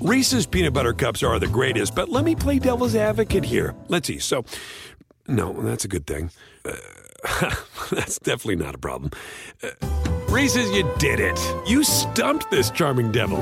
[0.00, 3.74] Reese's peanut butter cups are the greatest, but let me play devil's advocate here.
[3.88, 4.20] Let's see.
[4.20, 4.44] So,
[5.26, 6.30] no, that's a good thing.
[6.64, 6.76] Uh,
[7.90, 9.10] that's definitely not a problem.
[9.60, 9.70] Uh,
[10.28, 11.36] Reese's, you did it.
[11.66, 13.40] You stumped this charming devil.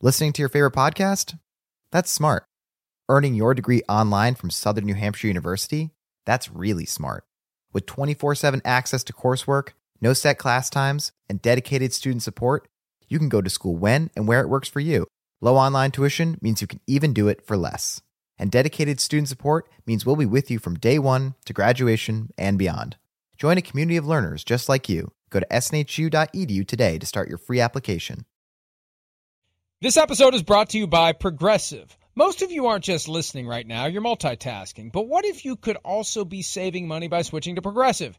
[0.00, 1.38] Listening to your favorite podcast?
[1.92, 2.44] That's smart.
[3.08, 5.90] Earning your degree online from Southern New Hampshire University?
[6.26, 7.24] That's really smart.
[7.72, 12.66] With 24 7 access to coursework, no set class times, and dedicated student support,
[13.08, 15.06] you can go to school when and where it works for you.
[15.40, 18.00] Low online tuition means you can even do it for less.
[18.38, 22.58] And dedicated student support means we'll be with you from day one to graduation and
[22.58, 22.96] beyond.
[23.36, 25.12] Join a community of learners just like you.
[25.30, 28.24] Go to snhu.edu today to start your free application.
[29.80, 31.96] This episode is brought to you by Progressive.
[32.16, 34.90] Most of you aren't just listening right now, you're multitasking.
[34.90, 38.18] But what if you could also be saving money by switching to Progressive?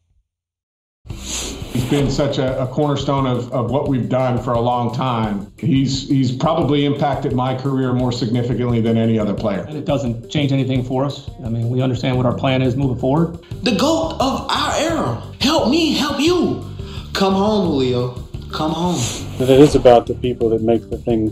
[1.91, 5.51] He's been such a, a, cornerstone of, of what we've done for a long time.
[5.57, 9.65] He's he's probably impacted my career more significantly than any other player.
[9.67, 11.29] And it doesn't change anything for us.
[11.43, 13.39] I mean, we understand what our plan is moving forward.
[13.63, 15.21] The GOAT of our era.
[15.41, 16.63] Help me, help you.
[17.11, 18.13] Come home, Julio.
[18.53, 19.01] Come home.
[19.37, 21.27] But it is about the people that make the thing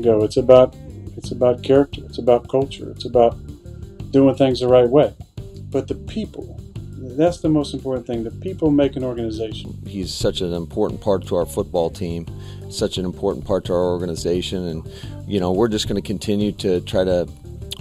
[0.00, 0.22] go.
[0.22, 0.76] It's about
[1.16, 2.02] it's about character.
[2.04, 2.88] It's about culture.
[2.92, 3.36] It's about
[4.12, 5.12] doing things the right way.
[5.72, 6.57] But the people
[7.18, 8.22] that's the most important thing.
[8.22, 9.76] The people make an organization.
[9.86, 12.26] He's such an important part to our football team,
[12.70, 14.88] such an important part to our organization, and
[15.26, 17.28] you know we're just going to continue to try to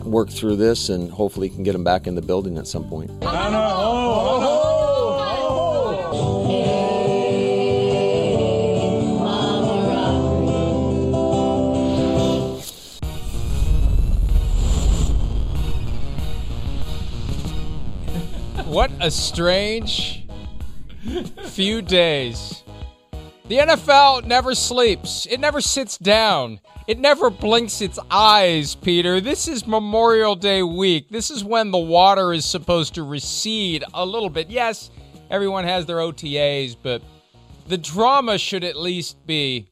[0.03, 3.11] work through this, and hopefully can get him back in the building at some point.
[3.11, 3.35] What
[18.99, 20.25] a strange
[21.45, 22.63] few days.
[23.47, 25.25] The NFL never sleeps.
[25.25, 26.59] It never sits down.
[26.87, 29.21] It never blinks its eyes, Peter.
[29.21, 31.09] This is Memorial Day week.
[31.09, 34.49] This is when the water is supposed to recede a little bit.
[34.49, 34.89] Yes,
[35.29, 37.01] everyone has their OTAs, but
[37.67, 39.69] the drama should at least be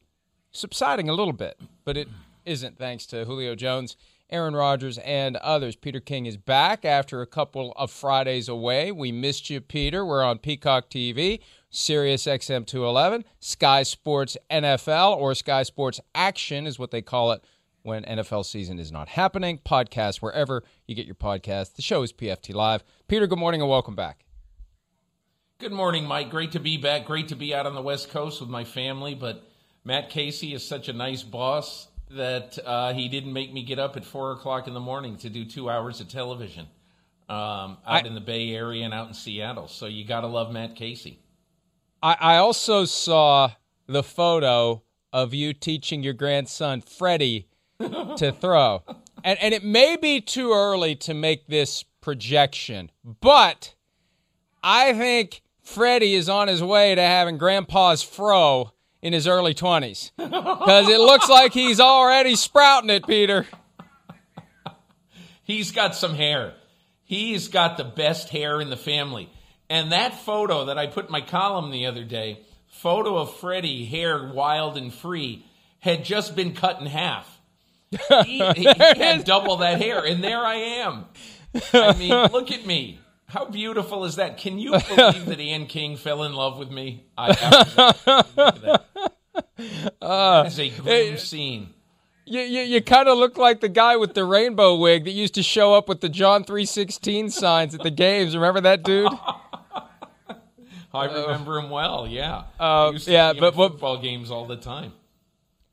[0.52, 1.58] subsiding a little bit.
[1.84, 2.08] But it
[2.44, 3.96] isn't, thanks to Julio Jones.
[4.30, 5.76] Aaron Rodgers, and others.
[5.76, 8.90] Peter King is back after a couple of Fridays away.
[8.90, 10.04] We missed you, Peter.
[10.04, 16.78] We're on Peacock TV, Sirius XM 211, Sky Sports NFL, or Sky Sports Action is
[16.78, 17.44] what they call it
[17.82, 19.60] when NFL season is not happening.
[19.64, 21.74] Podcast wherever you get your podcast.
[21.76, 22.82] The show is PFT Live.
[23.06, 24.24] Peter, good morning and welcome back.
[25.58, 26.30] Good morning, Mike.
[26.30, 27.06] Great to be back.
[27.06, 29.14] Great to be out on the West Coast with my family.
[29.14, 29.42] But
[29.84, 33.96] Matt Casey is such a nice boss that uh, he didn't make me get up
[33.96, 36.66] at four o'clock in the morning to do two hours of television
[37.28, 39.68] um, out I, in the Bay Area and out in Seattle.
[39.68, 41.20] So you got to love Matt Casey.
[42.02, 43.50] I, I also saw
[43.86, 47.48] the photo of you teaching your grandson Freddie
[47.80, 48.82] to throw,
[49.24, 52.90] and and it may be too early to make this projection,
[53.20, 53.74] but
[54.62, 58.72] I think Freddie is on his way to having Grandpa's fro
[59.02, 63.46] in his early 20s because it looks like he's already sprouting it, Peter.
[65.44, 66.54] He's got some hair.
[67.04, 69.30] He's got the best hair in the family.
[69.70, 73.84] And that photo that I put in my column the other day, photo of Freddie,
[73.84, 75.44] hair wild and free,
[75.78, 77.32] had just been cut in half.
[78.24, 81.04] He, he had double that hair, and there I am.
[81.72, 82.98] I mean, look at me.
[83.28, 84.38] How beautiful is that?
[84.38, 87.04] Can you believe that Ian King fell in love with me?
[87.16, 88.82] I that.
[90.00, 91.74] Uh, that is a grim scene.
[92.24, 95.34] You, you, you kind of look like the guy with the rainbow wig that used
[95.34, 98.34] to show up with the John 316 signs at the games.
[98.34, 99.12] Remember that dude?
[100.94, 102.44] I remember him well, yeah.
[102.58, 104.92] Uh, yeah, but football games all the time.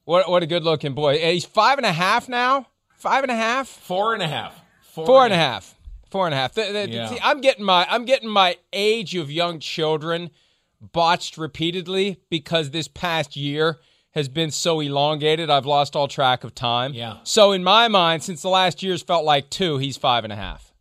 [0.06, 1.18] What what a good looking boy.
[1.20, 2.68] He's five and a half now?
[2.98, 3.68] Five and a half?
[3.70, 4.62] Four and a half.
[4.82, 5.70] Four, Four and a half.
[5.72, 5.73] half.
[6.14, 6.54] Four and a half.
[6.54, 7.10] The, the, yeah.
[7.10, 10.30] see, I'm getting my I'm getting my age of young children
[10.80, 13.80] botched repeatedly because this past year
[14.12, 15.50] has been so elongated.
[15.50, 16.94] I've lost all track of time.
[16.94, 17.18] Yeah.
[17.24, 20.36] So in my mind, since the last year's felt like two, he's five and a
[20.36, 20.72] half.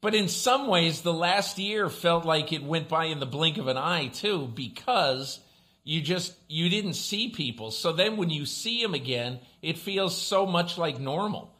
[0.00, 3.58] But in some ways, the last year felt like it went by in the blink
[3.58, 5.40] of an eye too, because
[5.82, 7.72] you just you didn't see people.
[7.72, 11.55] So then when you see them again, it feels so much like normal.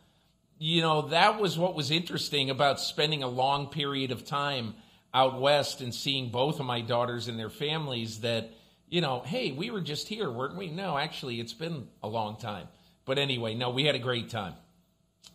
[0.59, 4.75] You know, that was what was interesting about spending a long period of time
[5.13, 8.51] out west and seeing both of my daughters and their families that,
[8.89, 10.69] you know, hey, we were just here, weren't we?
[10.69, 12.69] No, actually, it's been a long time.
[13.05, 14.55] But anyway, no, we had a great time.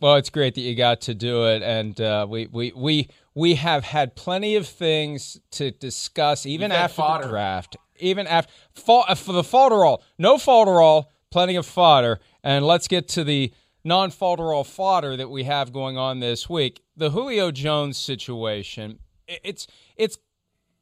[0.00, 3.54] Well, it's great that you got to do it, and uh, we, we we we
[3.54, 7.24] have had plenty of things to discuss, even after fodder.
[7.24, 13.06] the draft, even after for the falderall, no falderall, plenty of fodder, and let's get
[13.10, 13.52] to the
[13.84, 16.82] non-falderall fodder that we have going on this week.
[16.96, 18.98] The Julio Jones situation.
[19.26, 20.18] It's it's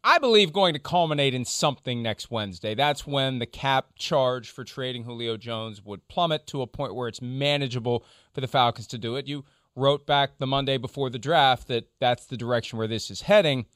[0.02, 2.74] I believe going to culminate in something next Wednesday.
[2.74, 7.08] That's when the cap charge for trading Julio Jones would plummet to a point where
[7.08, 9.26] it's manageable for the Falcons to do it.
[9.26, 9.44] You
[9.76, 13.66] wrote back the Monday before the draft that that's the direction where this is heading.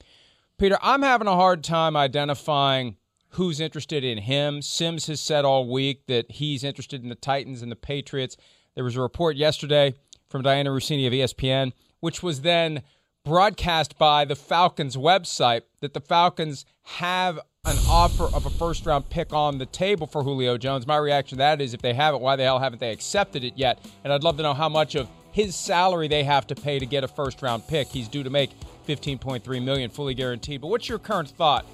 [0.58, 2.96] Peter, I'm having a hard time identifying
[3.30, 4.62] who's interested in him.
[4.62, 8.36] Simms has said all week that he's interested in the Titans and the Patriots.
[8.74, 9.94] There was a report yesterday
[10.28, 12.82] from Dianna Russini of ESPN, which was then
[13.24, 19.08] broadcast by the Falcons website that the Falcons have an offer of a first round
[19.08, 20.86] pick on the table for Julio Jones.
[20.86, 23.44] My reaction to that is if they have it, why the hell haven't they accepted
[23.44, 23.78] it yet?
[24.02, 26.86] And I'd love to know how much of his salary they have to pay to
[26.86, 27.88] get a first round pick.
[27.88, 28.50] He's due to make
[28.88, 30.60] 15.3 million fully guaranteed.
[30.60, 31.64] But what's your current thought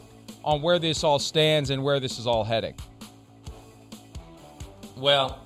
[0.45, 2.75] on where this all stands and where this is all heading?
[4.97, 5.41] Well,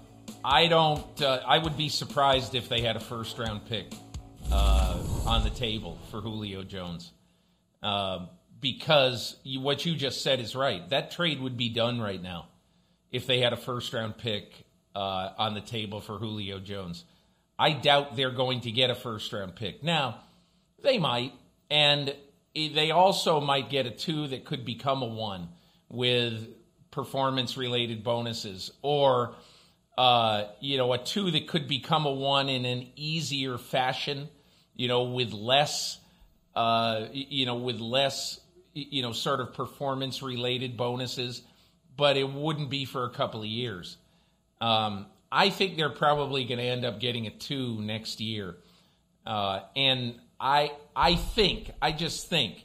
[0.45, 3.95] I don't uh, I would be surprised if they had a first round pick
[4.53, 7.11] uh, on the table for Julio Jones.
[7.83, 8.27] Uh,
[8.61, 10.87] because you, what you just said is right.
[10.91, 12.49] That trade would be done right now
[13.11, 17.05] if they had a first round pick uh, on the table for Julio Jones.
[17.59, 19.83] I doubt they're going to get a first round pick.
[19.83, 20.21] Now,
[20.83, 21.33] they might,
[21.71, 22.15] and
[22.55, 25.49] they also might get a two that could become a one
[25.89, 26.49] with
[26.91, 29.35] performance related bonuses or
[29.97, 34.29] uh, you know, a two that could become a one in an easier fashion,
[34.75, 35.99] you know, with less,
[36.57, 38.41] uh, you know, with less,
[38.73, 41.43] you know, sort of performance related bonuses,
[41.97, 43.97] but it wouldn't be for a couple of years.
[44.61, 48.57] Um, I think they're probably going to end up getting a two next year.
[49.25, 52.65] Uh, and I, I think, I just think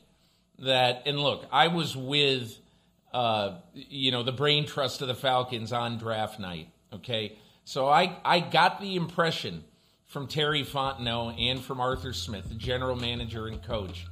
[0.60, 2.58] that, and look, I was with,
[3.14, 8.18] uh, you know, the brain trust of the Falcons on draft night Okay, so I,
[8.26, 9.64] I got the impression
[10.08, 14.08] from Terry Fontenot and from Arthur Smith, the general manager and coach,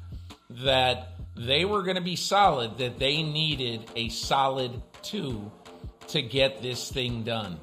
[0.49, 4.71] that they were going to be solid, that they needed a solid
[5.01, 5.51] two
[6.09, 7.57] to get this thing done.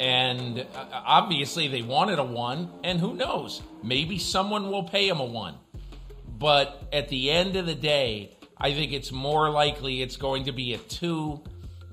[0.00, 3.62] And uh, obviously, they wanted a one, and who knows?
[3.82, 5.54] Maybe someone will pay them a one.
[6.26, 10.52] But at the end of the day, I think it's more likely it's going to
[10.52, 11.42] be a two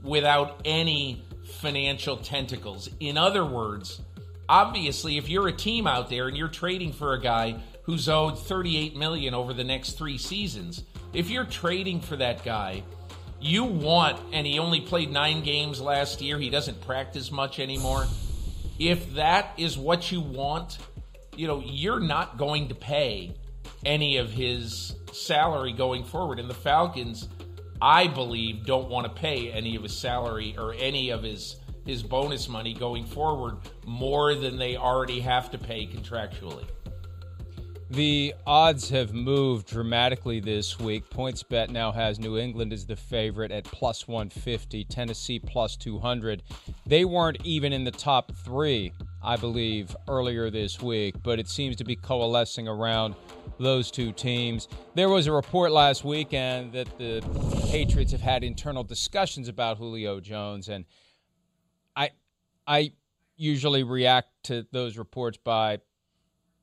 [0.04, 2.90] without any financial tentacles.
[3.00, 4.02] In other words,
[4.48, 8.40] obviously, if you're a team out there and you're trading for a guy who's owed
[8.40, 10.84] 38 million over the next three seasons,
[11.14, 12.84] if you're trading for that guy,
[13.40, 18.06] you want, and he only played nine games last year, he doesn't practice much anymore.
[18.78, 20.78] If that is what you want,
[21.36, 23.36] you know, you're not going to pay
[23.86, 26.40] any of his salary going forward.
[26.40, 27.28] And the Falcons
[27.82, 32.04] I believe, don't want to pay any of his salary or any of his his
[32.04, 36.66] bonus money going forward more than they already have to pay contractually.
[37.90, 41.10] The odds have moved dramatically this week.
[41.10, 46.42] PointsBet now has New England as the favorite at plus 150, Tennessee plus 200.
[46.86, 51.76] They weren't even in the top three, I believe, earlier this week, but it seems
[51.78, 53.16] to be coalescing around
[53.60, 54.68] those two teams.
[54.96, 57.22] There was a report last weekend that the
[57.70, 60.86] Patriots have had internal discussions about Julio Jones, and
[61.96, 62.12] I,
[62.66, 62.94] I
[63.38, 65.80] usually react to those reports by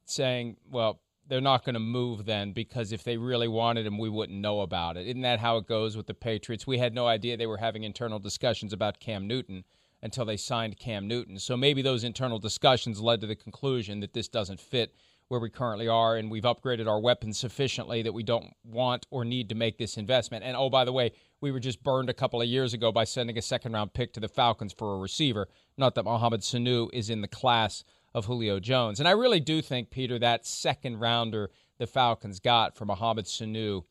[0.05, 4.09] saying, well, they're not going to move then because if they really wanted him, we
[4.09, 5.07] wouldn't know about it.
[5.07, 6.67] Isn't that how it goes with the Patriots?
[6.67, 9.65] We had no idea they were having internal discussions about Cam Newton
[10.03, 11.39] until they signed Cam Newton.
[11.39, 14.95] So maybe those internal discussions led to the conclusion that this doesn't fit
[15.29, 19.25] where we currently are, and we've upgraded our weapons sufficiently that we don't want or
[19.25, 20.43] need to make this investment.
[20.43, 23.05] And oh, by the way, we were just burned a couple of years ago by
[23.05, 25.49] sending a second round pick to the Falcons for a receiver.
[25.77, 29.01] Not that Mohamed Sanu is in the class of Julio Jones.
[29.01, 33.85] And I really do think, Peter, that second rounder the Falcons got for Mohamed Sanu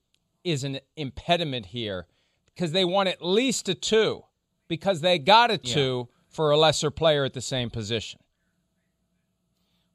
[0.43, 2.07] is an impediment here
[2.45, 4.23] because they want at least a two
[4.67, 6.15] because they got a two yeah.
[6.29, 8.19] for a lesser player at the same position.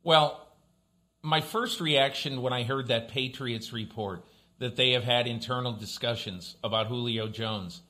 [0.03, 0.49] Well,
[1.23, 4.25] my first reaction when I heard that Patriots report
[4.59, 7.83] that they have had internal discussions about Julio Jones,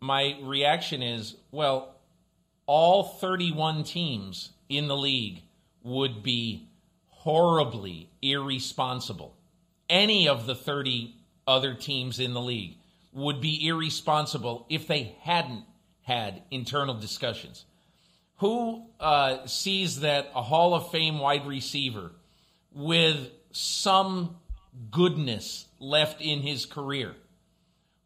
[0.00, 1.96] my reaction is, well,
[2.66, 5.42] all 31 teams in the league
[5.82, 6.68] would be
[7.08, 9.36] horribly irresponsible.
[9.88, 11.14] Any of the 30
[11.46, 12.76] other teams in the league
[13.12, 15.64] would be irresponsible if they hadn't
[16.02, 17.64] had internal discussions.
[18.38, 22.10] Who uh, sees that a Hall of Fame wide receiver
[22.74, 24.36] with some
[24.90, 27.14] goodness left in his career,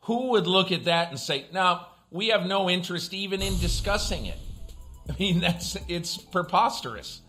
[0.00, 4.26] who would look at that and say, no, we have no interest even in discussing
[4.26, 4.38] it?
[5.10, 7.20] I mean, that's it's preposterous.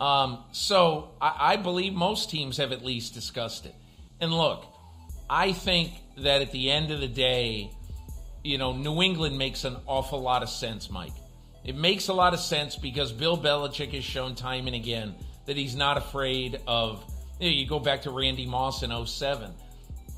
[0.00, 3.74] Um, so I, I believe most teams have at least discussed it.
[4.20, 4.64] And look,
[5.30, 7.70] I think that at the end of the day,
[8.42, 11.12] you know, New England makes an awful lot of sense, Mike.
[11.64, 15.14] It makes a lot of sense because Bill Belichick has shown time and again
[15.46, 17.04] that he's not afraid of.
[17.38, 19.52] You, know, you go back to Randy Moss in 07,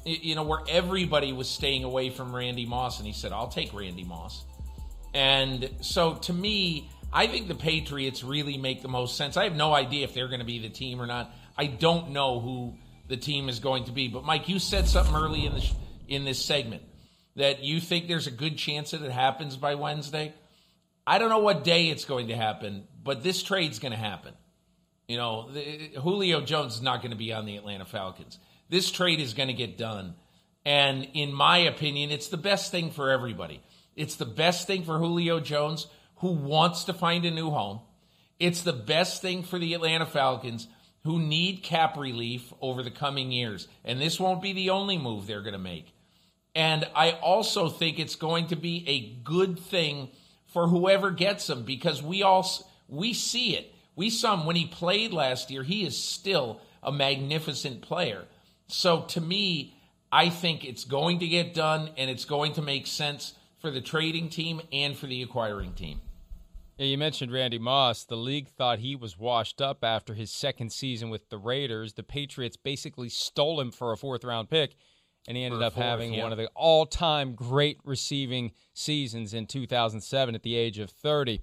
[0.05, 3.73] you know, where everybody was staying away from Randy Moss, and he said, I'll take
[3.73, 4.45] Randy Moss.
[5.15, 9.37] And so to me, I think the Patriots really make the most sense.
[9.37, 11.33] I have no idea if they're going to be the team or not.
[11.57, 12.75] I don't know who
[13.09, 14.09] the team is going to be.
[14.09, 15.73] But Mike, you said something early in this
[16.09, 16.83] in this segment
[17.37, 20.35] that you think there's a good chance that it happens by Wednesday.
[21.07, 24.35] I don't know what day it's going to happen, but this trade's going to happen.
[25.09, 28.39] You know, the, Julio Jones is not going to be on the Atlanta Falcons.
[28.71, 30.15] This trade is going to get done.
[30.65, 33.63] And in my opinion, it's the best thing for everybody.
[33.97, 35.87] It's the best thing for Julio Jones,
[36.17, 37.81] who wants to find a new home.
[38.41, 40.69] It's the best thing for the Atlanta Falcons,
[41.05, 43.69] who need cap relief over the coming years.
[43.85, 45.93] And this won't be the only move they're going to make.
[46.55, 50.11] And I also think it's going to be a good thing
[50.47, 52.49] for whoever gets him because we all
[52.89, 53.73] we see it.
[53.97, 55.63] We saw him when he played last year.
[55.63, 58.25] He is still a magnificent player.
[58.69, 59.77] So to me,
[60.13, 63.81] I think it's going to get done and it's going to make sense for the
[63.81, 66.01] trading team and for the acquiring team.
[66.77, 68.05] Yeah, you mentioned Randy Moss.
[68.05, 71.95] The league thought he was washed up after his second season with the Raiders.
[71.95, 74.75] The Patriots basically stole him for a fourth round pick
[75.27, 76.23] and he ended up having yeah.
[76.23, 81.41] one of the all-time great receiving seasons in 2007 at the age of 30.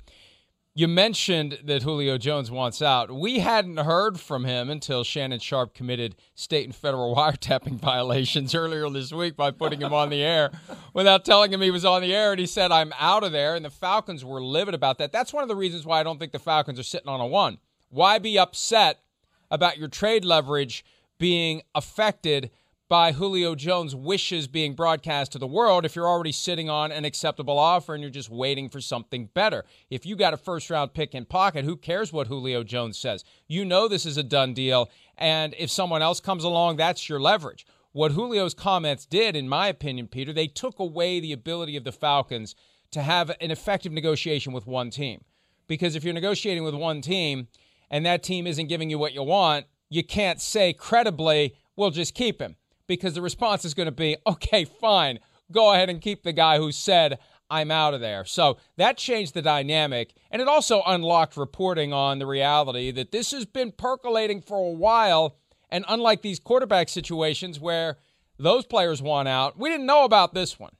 [0.74, 3.12] You mentioned that Julio Jones wants out.
[3.12, 8.90] We hadn't heard from him until Shannon Sharpe committed state and federal wiretapping violations earlier
[8.90, 10.52] this week by putting him on the air
[10.94, 12.32] without telling him he was on the air.
[12.32, 13.56] And he said, I'm out of there.
[13.56, 15.12] And the Falcons were livid about that.
[15.12, 17.28] That's one of the reasons why I don't think the Falcons are sitting on a
[17.28, 17.58] one.
[17.90, 19.02] Why be upset
[19.50, 20.86] about your trade leverage
[21.20, 22.50] being affected
[22.92, 27.06] by Julio Jones' wishes being broadcast to the world if you're already sitting on an
[27.06, 29.64] acceptable offer and you're just waiting for something better.
[29.90, 33.24] If you got a first round pick in pocket, who cares what Julio Jones says?
[33.48, 34.92] You know this is a done deal.
[35.18, 37.66] And if someone else comes along, that's your leverage.
[37.94, 41.94] What Julio's comments did, in my opinion, Peter, they took away the ability of the
[41.94, 42.56] Falcons
[42.92, 45.24] to have an effective negotiation with one team.
[45.66, 47.48] Because if you're negotiating with one team
[47.90, 52.14] and that team isn't giving you what you want, you can't say credibly, we'll just
[52.14, 52.58] keep him
[52.88, 55.20] because the response is going to be, okay, fine,
[55.52, 57.20] go ahead and keep the guy who said,
[57.50, 58.24] I'm out of there.
[58.24, 60.14] So that changed the dynamic.
[60.32, 64.74] And it also unlocked reporting on the reality that this has been percolating for a
[64.74, 65.36] while.
[65.70, 67.98] And unlike these quarterback situations where
[68.40, 70.72] those players want out, we didn't know about this one.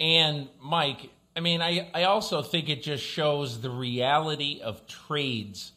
[0.00, 5.72] And Mike, I mean, I, I also think it just shows the reality of trades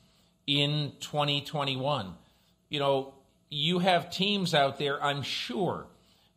[0.47, 2.13] in 2021.
[2.69, 3.13] You know,
[3.49, 5.85] you have teams out there, I'm sure,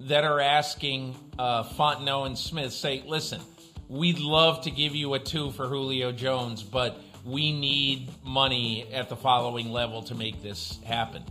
[0.00, 3.41] that are asking uh, Fontenot and Smith, say, listen,
[3.88, 9.09] we'd love to give you a two for Julio Jones, but we need money at
[9.09, 11.23] the following level to make this happen.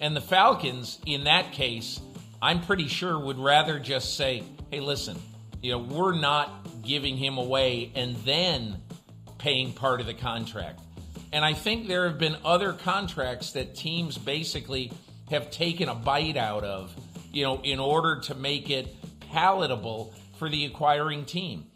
[0.00, 2.00] And the Falcons, in that case,
[2.40, 5.20] I'm pretty sure would rather just say, hey, listen,
[5.62, 8.82] you know, we're not giving him away and then
[9.38, 10.80] paying part of the contract.
[11.32, 14.92] And I think there have been other contracts that teams basically
[15.34, 16.92] have taken a bite out of,
[17.32, 18.94] you know, in order to make it
[19.30, 21.66] palatable for the acquiring team.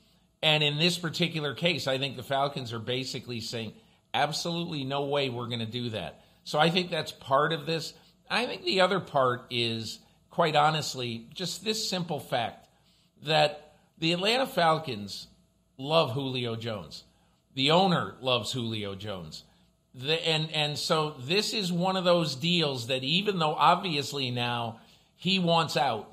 [0.42, 3.72] And in this particular case, I think the Falcons are basically saying,
[4.14, 6.22] absolutely no way we're going to do that.
[6.44, 7.92] So I think that's part of this.
[8.30, 9.98] I think the other part is,
[10.30, 12.68] quite honestly, just this simple fact
[13.24, 15.26] that the Atlanta Falcons
[15.76, 17.04] love Julio Jones.
[17.54, 19.42] The owner loves Julio Jones.
[19.98, 24.80] The, and and so this is one of those deals that even though obviously now
[25.16, 26.12] he wants out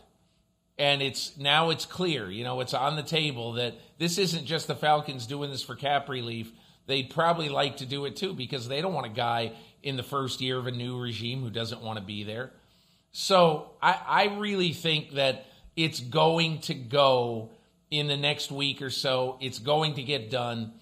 [0.80, 4.68] and it's now it's clear you know it's on the table that this isn't just
[4.68, 6.52] the falcons doing this for cap relief
[6.88, 9.52] they'd probably like to do it too because they don't want a guy
[9.84, 12.52] in the first year of a new regime who doesn't want to be there
[13.12, 17.50] so i, I really think that It's going to go
[17.92, 19.38] in the next week or so.
[19.42, 20.74] It's going to get done.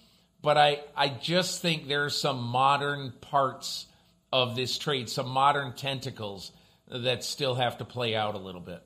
[0.44, 3.86] But I, I just think there are some modern parts
[4.30, 6.52] of this trade, some modern tentacles
[6.86, 8.82] that still have to play out a little bit.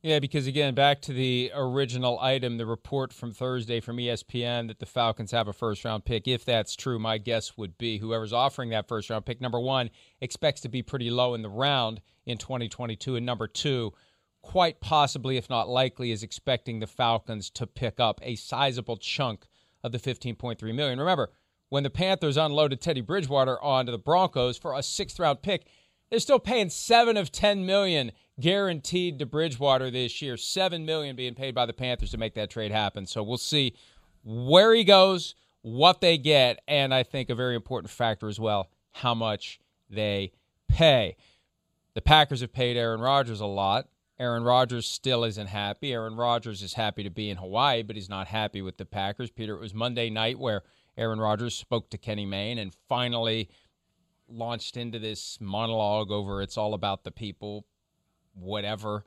[0.00, 4.78] Yeah, because again, back to the original item, the report from Thursday from ESPN that
[4.78, 6.28] the Falcons have a first round pick.
[6.28, 9.90] If that's true, my guess would be whoever's offering that first round pick, number one,
[10.20, 13.16] expects to be pretty low in the round in 2022.
[13.16, 13.92] And number two,
[14.40, 19.46] quite possibly, if not likely, is expecting the Falcons to pick up a sizable chunk
[19.82, 20.98] of the 15.3 million.
[20.98, 21.30] Remember,
[21.68, 25.66] when the Panthers unloaded Teddy Bridgewater onto the Broncos for a sixth round pick,
[26.10, 30.36] they're still paying seven of 10 million guaranteed to Bridgewater this year.
[30.36, 33.06] Seven million being paid by the Panthers to make that trade happen.
[33.06, 33.74] So we'll see
[34.24, 38.70] where he goes, what they get, and I think a very important factor as well,
[38.92, 40.32] how much they
[40.68, 41.16] pay.
[41.94, 43.88] The Packers have paid Aaron Rodgers a lot.
[44.20, 45.94] Aaron Rodgers still isn't happy.
[45.94, 49.30] Aaron Rodgers is happy to be in Hawaii, but he's not happy with the Packers.
[49.30, 50.62] Peter, it was Monday night where
[50.98, 53.48] Aaron Rodgers spoke to Kenny Mayne and finally
[54.28, 57.64] launched into this monologue over it's all about the people
[58.34, 59.06] whatever.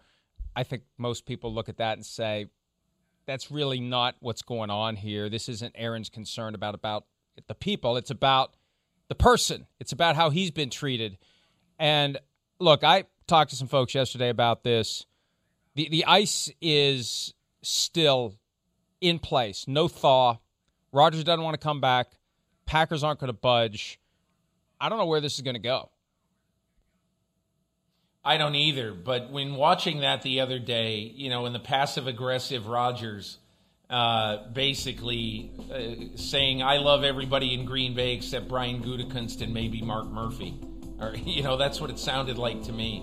[0.55, 2.47] I think most people look at that and say,
[3.27, 5.29] that's really not what's going on here.
[5.29, 7.05] This isn't Aaron's concern about about
[7.47, 7.97] the people.
[7.97, 8.55] It's about
[9.09, 9.67] the person.
[9.79, 11.19] It's about how he's been treated.
[11.77, 12.17] And
[12.59, 15.05] look, I talked to some folks yesterday about this.
[15.75, 18.35] The the ice is still
[19.01, 19.65] in place.
[19.67, 20.37] No thaw.
[20.91, 22.11] Rodgers doesn't want to come back.
[22.65, 23.99] Packers aren't going to budge.
[24.79, 25.89] I don't know where this is going to go.
[28.23, 28.93] I don't either.
[28.93, 33.37] But when watching that the other day, you know, in the passive aggressive Rodgers,
[33.89, 39.81] uh, basically uh, saying, I love everybody in Green Bay except Brian Gutekunst and maybe
[39.81, 40.57] Mark Murphy.
[41.03, 43.01] Or, you know, that's what it sounded like to me.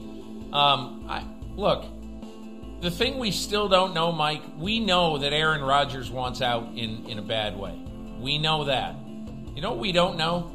[0.52, 1.24] Um, I,
[1.56, 1.84] look,
[2.80, 7.06] the thing we still don't know, Mike, we know that Aaron Rodgers wants out in,
[7.06, 7.78] in a bad way.
[8.18, 8.94] We know that.
[9.54, 10.54] You know what we don't know?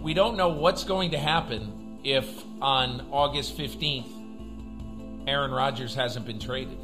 [0.00, 2.26] We don't know what's going to happen if
[2.60, 6.78] on August 15th, Aaron Rodgers hasn't been traded.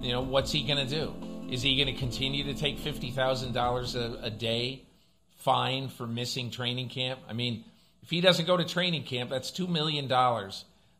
[0.00, 1.14] You know, what's he going to do?
[1.50, 4.84] Is he going to continue to take $50,000 a day
[5.36, 7.20] fine for missing training camp?
[7.28, 7.64] I mean,
[8.08, 10.08] if he doesn't go to training camp, that's $2 million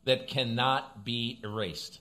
[0.05, 2.01] that cannot be erased.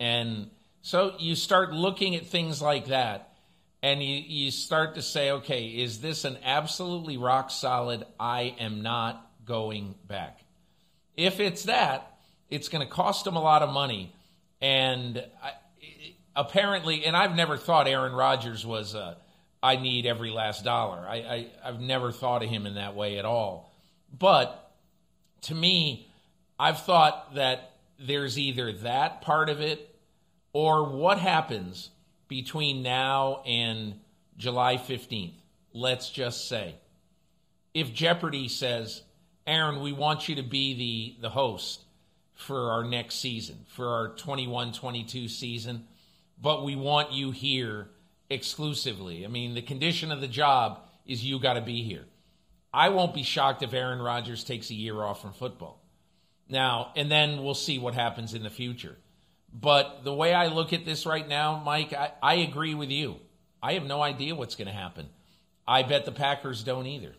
[0.00, 0.48] And
[0.80, 3.34] so you start looking at things like that
[3.82, 8.80] and you, you start to say, okay, is this an absolutely rock solid, I am
[8.80, 10.40] not going back?
[11.18, 12.16] If it's that,
[12.48, 14.10] it's going to cost him a lot of money.
[14.62, 15.52] And I,
[16.34, 19.18] apparently, and I've never thought Aaron Rodgers was a,
[19.62, 21.04] I need every last dollar.
[21.06, 23.70] I, I, I've never thought of him in that way at all.
[24.16, 24.72] But
[25.42, 26.08] to me,
[26.58, 29.96] I've thought that there's either that part of it
[30.52, 31.90] or what happens
[32.28, 34.00] between now and
[34.36, 35.34] July 15th.
[35.72, 36.76] Let's just say.
[37.72, 39.02] If Jeopardy says,
[39.46, 41.82] Aaron, we want you to be the, the host
[42.34, 45.86] for our next season, for our 21 22 season,
[46.40, 47.88] but we want you here
[48.30, 49.24] exclusively.
[49.24, 52.04] I mean, the condition of the job is you got to be here.
[52.74, 55.80] I won't be shocked if Aaron Rodgers takes a year off from football.
[56.48, 58.96] Now, and then we'll see what happens in the future.
[59.52, 63.20] But the way I look at this right now, Mike, I, I agree with you.
[63.62, 65.08] I have no idea what's going to happen.
[65.68, 67.14] I bet the Packers don't either.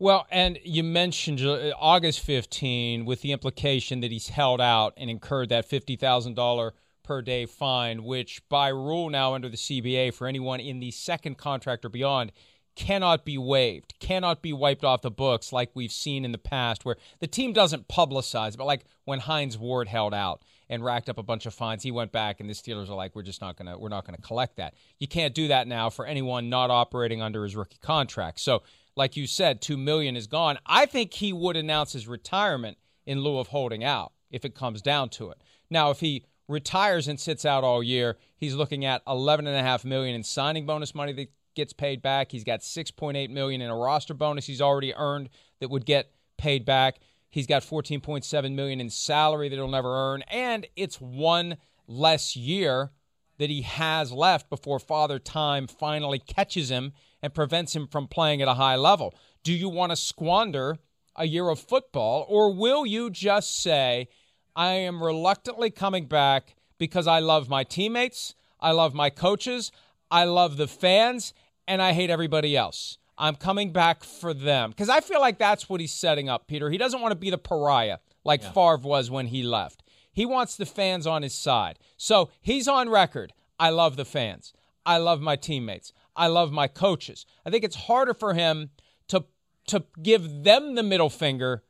[0.00, 5.08] Well, and you mentioned uh, August 15 with the implication that he's held out and
[5.08, 6.72] incurred that $50,000
[7.04, 11.38] per day fine, which by rule now under the CBA for anyone in the second
[11.38, 12.32] contract or beyond
[12.80, 16.82] cannot be waived, cannot be wiped off the books like we've seen in the past
[16.82, 20.40] where the team doesn't publicize, but like when Hines Ward held out
[20.70, 23.14] and racked up a bunch of fines, he went back and the Steelers are like,
[23.14, 24.72] we're just not gonna we're not gonna collect that.
[24.98, 28.40] You can't do that now for anyone not operating under his rookie contract.
[28.40, 28.62] So
[28.96, 30.58] like you said, two million is gone.
[30.64, 34.80] I think he would announce his retirement in lieu of holding out if it comes
[34.80, 35.42] down to it.
[35.68, 39.62] Now, if he retires and sits out all year, he's looking at eleven and a
[39.62, 41.28] half million in signing bonus money that
[41.60, 42.32] gets paid back.
[42.32, 45.28] He's got six point eight million in a roster bonus he's already earned
[45.60, 47.00] that would get paid back.
[47.28, 52.90] He's got 14.7 million in salary that he'll never earn and it's one less year
[53.38, 56.92] that he has left before father time finally catches him
[57.22, 59.14] and prevents him from playing at a high level.
[59.44, 60.78] Do you want to squander
[61.16, 64.08] a year of football, or will you just say,
[64.56, 69.70] I am reluctantly coming back because I love my teammates, I love my coaches,
[70.10, 71.32] I love the fans,
[71.70, 72.98] and I hate everybody else?
[73.16, 74.70] I'm coming back for them.
[74.70, 76.68] Because I feel like that's what he's setting up, Peter.
[76.68, 78.50] He doesn't want to be the pariah like yeah.
[78.50, 79.84] Favre was when he left.
[80.12, 81.78] He wants the fans on his side.
[81.96, 83.32] So he's on record.
[83.58, 84.52] I love the fans.
[84.84, 85.92] I love my teammates.
[86.16, 87.24] I love my coaches.
[87.46, 88.70] I think it's harder for him
[89.08, 89.24] to
[89.68, 91.62] to give them the middle finger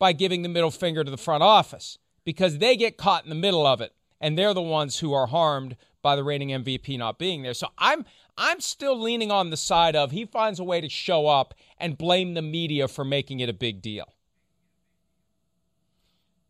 [0.00, 3.36] by giving the middle finger to the front office because they get caught in the
[3.36, 7.18] middle of it and they're the ones who are harmed by the reigning MVP not
[7.18, 7.54] being there.
[7.54, 8.04] So I'm
[8.38, 11.98] I'm still leaning on the side of he finds a way to show up and
[11.98, 14.12] blame the media for making it a big deal.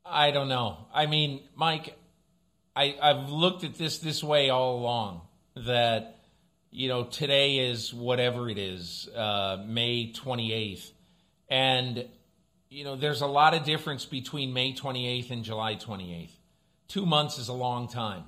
[0.05, 0.87] I don't know.
[0.93, 1.97] I mean, Mike,
[2.77, 5.23] I, I've looked at this this way all along
[5.57, 6.19] that,
[6.71, 10.91] you know, today is whatever it is, uh, May 28th.
[11.49, 12.09] And,
[12.69, 16.33] you know, there's a lot of difference between May 28th and July 28th.
[16.89, 18.25] Two months is a long time.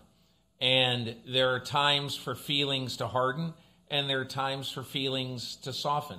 [0.60, 3.52] And there are times for feelings to harden,
[3.90, 6.18] and there are times for feelings to soften.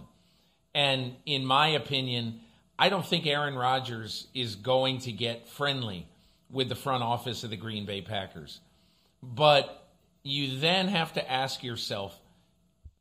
[0.75, 2.41] And in my opinion,
[2.77, 6.07] I don't think Aaron Rodgers is going to get friendly
[6.51, 8.59] with the front office of the Green Bay Packers.
[9.23, 9.87] But
[10.23, 12.17] you then have to ask yourself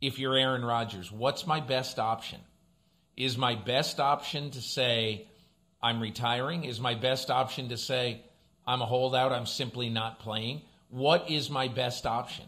[0.01, 2.41] if you're Aaron Rodgers, what's my best option?
[3.17, 5.27] Is my best option to say,
[5.83, 6.65] I'm retiring?
[6.65, 8.23] Is my best option to say,
[8.67, 10.63] I'm a holdout, I'm simply not playing?
[10.91, 12.45] What is my best option?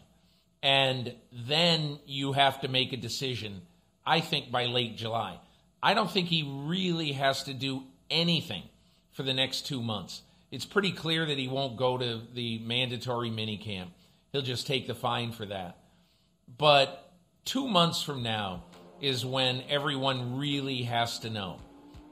[0.61, 3.61] And then you have to make a decision,
[4.05, 5.39] I think, by late July.
[5.81, 8.63] I don't think he really has to do anything
[9.11, 10.21] for the next two months.
[10.51, 13.87] It's pretty clear that he won't go to the mandatory minicamp.
[14.31, 15.77] He'll just take the fine for that.
[16.57, 17.13] But
[17.45, 18.63] two months from now
[18.99, 21.59] is when everyone really has to know.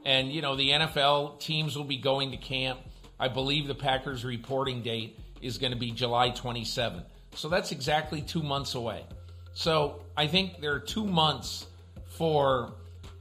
[0.05, 2.79] And, you know, the NFL teams will be going to camp.
[3.19, 7.03] I believe the Packers' reporting date is going to be July 27.
[7.35, 9.05] So that's exactly two months away.
[9.53, 11.65] So I think there are two months
[12.05, 12.73] for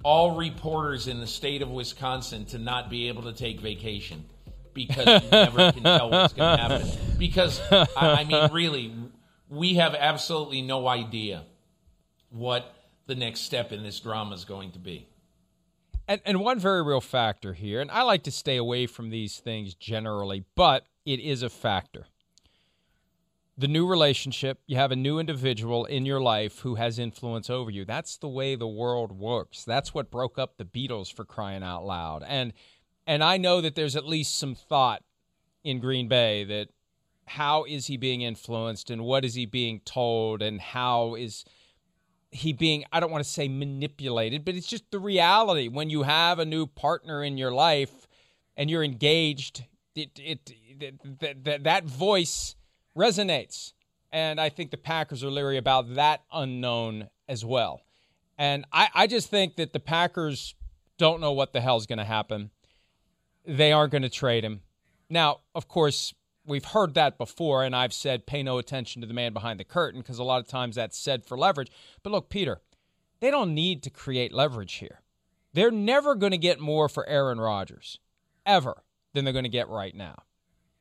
[0.03, 4.25] all reporters in the state of Wisconsin to not be able to take vacation
[4.73, 6.89] because you never can tell what's going to happen.
[7.19, 8.95] Because, I, I mean, really,
[9.49, 11.45] we have absolutely no idea
[12.31, 12.75] what
[13.07, 15.09] the next step in this drama is going to be.
[16.09, 19.39] And, and one very real factor here, and I like to stay away from these
[19.39, 22.07] things generally, but it is a factor
[23.59, 27.71] the new relationship, you have a new individual in your life who has influence over
[27.71, 27.85] you.
[27.85, 29.65] That's the way the world works.
[29.65, 32.23] That's what broke up the Beatles for crying out loud.
[32.27, 32.53] And
[33.07, 35.03] and I know that there's at least some thought
[35.65, 36.69] in Green Bay that
[37.27, 41.45] how is he being influenced and what is he being told and how is
[42.31, 46.03] he being I don't want to say manipulated, but it's just the reality when you
[46.03, 48.07] have a new partner in your life
[48.55, 49.65] and you're engaged
[49.95, 50.51] it it,
[50.83, 52.57] it that, that voice
[52.97, 53.73] resonates.
[54.13, 57.83] And I think the Packers are leery about that unknown as well.
[58.39, 60.55] And I, I just think that the Packers
[60.99, 62.51] don't know what the hell's going to happen.
[63.45, 64.61] They aren't going to trade him.
[65.09, 66.15] Now, of course,
[66.47, 69.65] we've heard that before, and I've said pay no attention to the man behind the
[69.65, 71.71] curtain because a lot of times that's said for leverage.
[72.03, 72.61] But look, Peter,
[73.21, 75.01] they don't need to create leverage here.
[75.53, 77.99] They're never going to get more for Aaron Rodgers,
[78.45, 78.83] ever,
[79.15, 80.23] than they're going to get right now.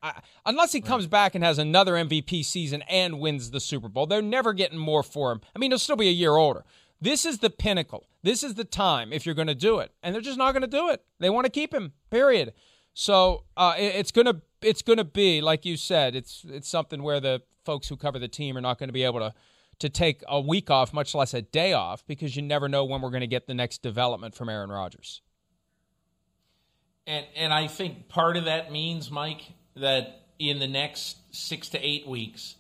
[0.06, 4.06] I, unless he comes back and has another MVP season and wins the Super Bowl,
[4.06, 5.42] they're never getting more for him.
[5.56, 6.64] I mean, he'll still be a year older.
[7.02, 8.06] This is the pinnacle.
[8.24, 10.62] This is the time if you're going to do it, and they're just not going
[10.62, 11.04] to do it.
[11.20, 11.94] They want to keep him.
[12.10, 12.54] Period.
[12.94, 16.16] So uh, it, it's gonna it's gonna be like you said.
[16.16, 19.04] It's it's something where the folks who cover the team are not going to be
[19.04, 19.34] able to
[19.80, 23.02] to take a week off, much less a day off, because you never know when
[23.02, 25.22] we're going to get the next development from Aaron Rodgers.
[27.06, 29.44] And and I think part of that means, Mike,
[29.76, 32.56] that in the next six to eight weeks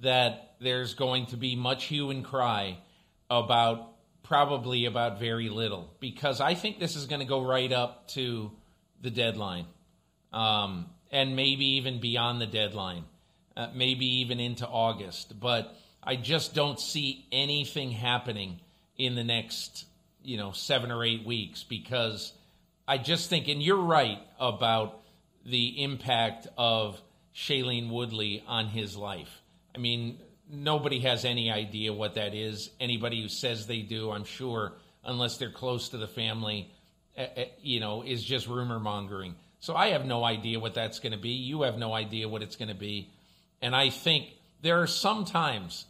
[0.00, 2.78] that there's going to be much hue and cry
[3.30, 3.92] about
[4.22, 5.90] probably about very little.
[6.00, 8.50] Because I think this is going to go right up to
[9.00, 9.66] the deadline.
[10.32, 13.04] Um, and maybe even beyond the deadline,
[13.56, 15.38] uh, maybe even into August.
[15.38, 18.60] But I just don't see anything happening
[18.98, 19.86] in the next
[20.22, 21.62] you know seven or eight weeks.
[21.62, 22.32] Because
[22.88, 25.00] I just think, and you're right about
[25.46, 27.00] the impact of
[27.34, 29.42] Shailene Woodley on his life.
[29.74, 30.18] I mean,
[30.50, 32.70] nobody has any idea what that is.
[32.80, 34.72] Anybody who says they do, I'm sure,
[35.04, 36.70] unless they're close to the family,
[37.16, 37.26] uh,
[37.62, 39.36] you know, is just rumor mongering.
[39.60, 41.30] So I have no idea what that's going to be.
[41.30, 43.10] You have no idea what it's going to be.
[43.62, 44.26] And I think
[44.62, 45.86] there are some times,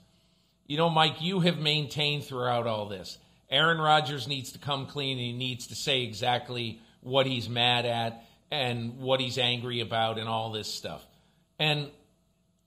[0.66, 3.18] you know, Mike, you have maintained throughout all this.
[3.50, 5.16] Aaron Rodgers needs to come clean.
[5.16, 10.18] And he needs to say exactly what he's mad at and what he's angry about
[10.18, 11.06] and all this stuff.
[11.58, 11.90] And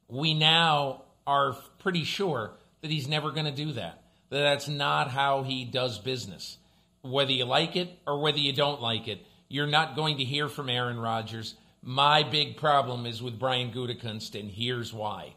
[0.07, 4.01] we now are pretty sure that he's never going to do that.
[4.29, 6.57] That that's not how he does business.
[7.01, 10.47] Whether you like it or whether you don't like it, you're not going to hear
[10.47, 15.33] from Aaron Rodgers My big problem is with Brian Gutekunst, and here's why.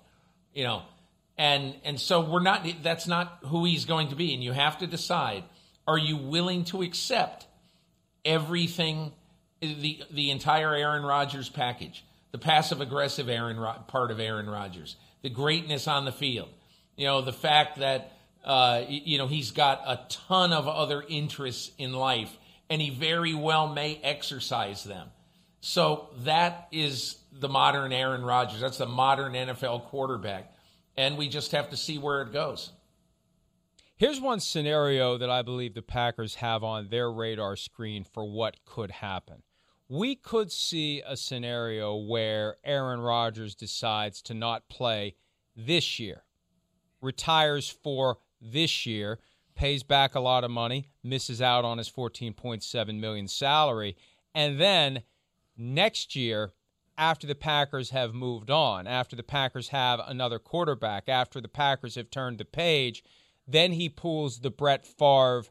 [0.53, 0.83] You know,
[1.39, 2.67] and and so we're not.
[2.83, 5.45] That's not who he's going to be, and you have to decide:
[5.87, 7.47] Are you willing to accept
[8.25, 9.13] everything,
[9.63, 15.31] the the entire Aaron Rodgers package, the passive aggressive Aaron part of Aaron Rodgers, the
[15.31, 16.49] greatness on the field,
[16.97, 18.13] you know, the fact that
[18.45, 22.37] uh, you know he's got a ton of other interests in life,
[22.69, 25.09] and he very well may exercise them.
[25.61, 28.61] So that is the modern Aaron Rodgers.
[28.61, 30.53] That's the modern NFL quarterback,
[30.97, 32.73] and we just have to see where it goes.
[33.97, 38.57] Here's one scenario that I believe the Packers have on their radar screen for what
[38.65, 39.45] could happen.
[39.89, 45.17] We could see a scenario where Aaron Rodgers decides to not play
[45.55, 46.25] this year,
[47.01, 49.19] retires for this year,
[49.55, 53.97] pays back a lot of money, misses out on his 14.7 million salary,
[54.35, 55.03] and then
[55.57, 56.53] next year
[56.97, 61.97] after the Packers have moved on, after the Packers have another quarterback, after the Packers
[61.97, 63.03] have turned the page,
[63.47, 65.45] then he pulls the Brett Favre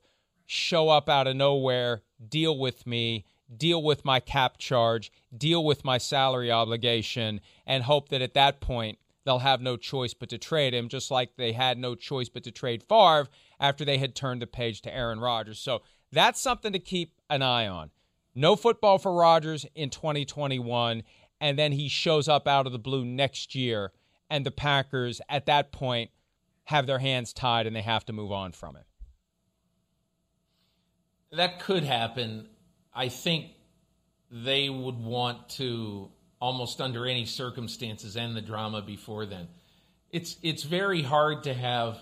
[0.46, 5.84] show up out of nowhere, deal with me, deal with my cap charge, deal with
[5.84, 10.38] my salary obligation, and hope that at that point they'll have no choice but to
[10.38, 13.28] trade him, just like they had no choice but to trade Favre
[13.60, 15.60] after they had turned the page to Aaron Rodgers.
[15.60, 17.92] So that's something to keep an eye on.
[18.34, 21.04] No football for Rodgers in 2021,
[21.40, 23.92] and then he shows up out of the blue next year,
[24.30, 26.12] and the Packers at that point
[26.66, 28.86] have their hands tied and they have to move on from it.
[31.32, 32.48] That could happen.
[32.94, 33.48] I think
[34.30, 39.48] they would want to almost under any circumstances end the drama before then.
[40.10, 41.98] It's it's very hard to have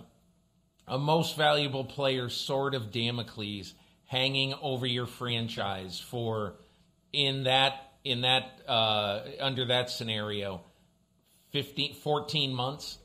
[0.88, 3.74] a most valuable player sword of Damocles
[4.06, 6.56] hanging over your franchise for
[7.14, 7.74] in that
[8.04, 10.62] in that uh, under that scenario
[11.52, 12.98] 15 14 months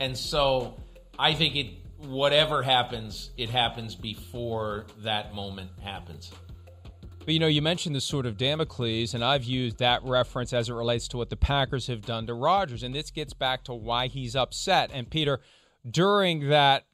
[0.00, 0.74] and so
[1.18, 1.66] i think it
[1.98, 6.30] whatever happens it happens before that moment happens
[7.24, 10.68] but you know, you mentioned the sword of Damocles, and I've used that reference as
[10.68, 13.74] it relates to what the Packers have done to Rodgers, and this gets back to
[13.74, 14.90] why he's upset.
[14.92, 15.40] And Peter,
[15.90, 16.86] during that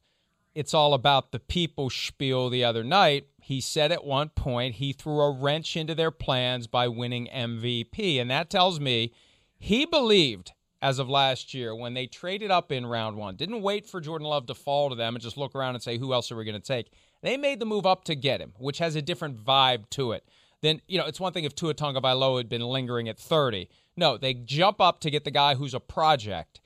[0.55, 4.93] it's all about the people spiel the other night, he said at one point he
[4.93, 8.21] threw a wrench into their plans by winning MVP.
[8.21, 9.13] And that tells me
[9.59, 13.87] he believed as of last year when they traded up in round one, didn't wait
[13.87, 16.33] for Jordan Love to fall to them and just look around and say, who else
[16.33, 16.91] are we going to take?
[17.23, 20.25] They made the move up to get him, which has a different vibe to it.
[20.63, 23.69] Then, you know, it's one thing if Tua Tagovailoa had been lingering at 30.
[23.97, 26.61] No, they jump up to get the guy who's a project.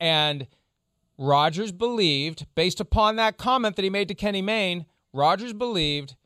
[0.00, 0.46] And
[1.18, 6.16] Rodgers believed, based upon that comment that he made to Kenny Mayne, Rodgers believed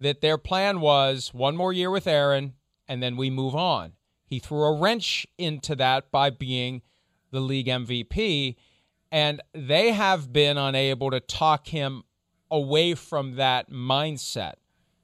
[0.00, 2.54] that their plan was one more year with Aaron
[2.88, 3.92] and then we move on.
[4.26, 6.82] He threw a wrench into that by being
[7.30, 8.56] the league MVP,
[9.10, 12.04] and they have been unable to talk him
[12.54, 14.54] away from that mindset.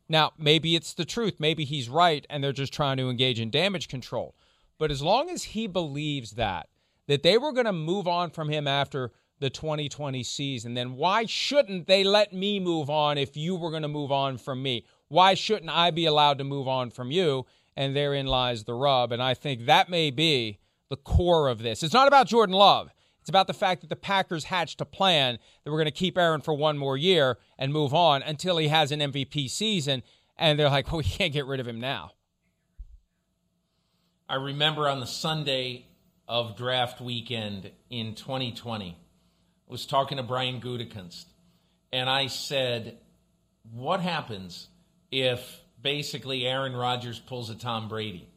[0.09, 1.35] Now, maybe it's the truth.
[1.41, 4.37] Maybe he's right and they're just trying to engage in damage control.
[4.79, 6.69] But as long as he believes that,
[7.09, 9.11] that they were going to move on from him after
[9.41, 13.83] the 2020 season, then why shouldn't they let me move on if you were going
[13.83, 14.85] to move on from me?
[15.09, 17.47] Why shouldn't I be allowed to move on from you?
[17.77, 19.11] And therein lies the rub.
[19.11, 21.83] And I think that may be the core of this.
[21.83, 22.91] It's not about Jordan Love.
[23.21, 26.17] It's about the fact that the Packers hatched a plan that we're going to keep
[26.17, 30.03] Aaron for one more year and move on until he has an MVP season.
[30.39, 32.13] And they're like, well, we can't get rid of him now.
[34.31, 35.87] I remember on the Sunday
[36.29, 41.25] of draft weekend in 2020, I was talking to Brian Gutekunst,
[41.93, 42.99] and I said,
[43.73, 44.69] "What happens
[45.11, 48.29] if basically Aaron Rodgers pulls a Tom Brady,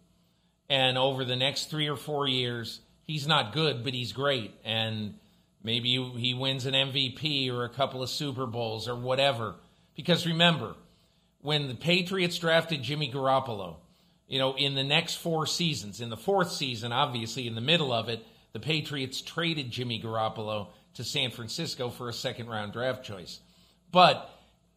[0.67, 5.16] and over the next three or four years, he's not good, but he's great, and
[5.63, 9.56] maybe he wins an MVP or a couple of Super Bowls or whatever."
[9.96, 10.76] Because remember,
[11.42, 13.76] when the Patriots drafted Jimmy Garoppolo,
[14.28, 17.92] you know, in the next four seasons, in the fourth season, obviously in the middle
[17.92, 23.04] of it, the Patriots traded Jimmy Garoppolo to San Francisco for a second round draft
[23.04, 23.39] choice.
[23.92, 24.30] But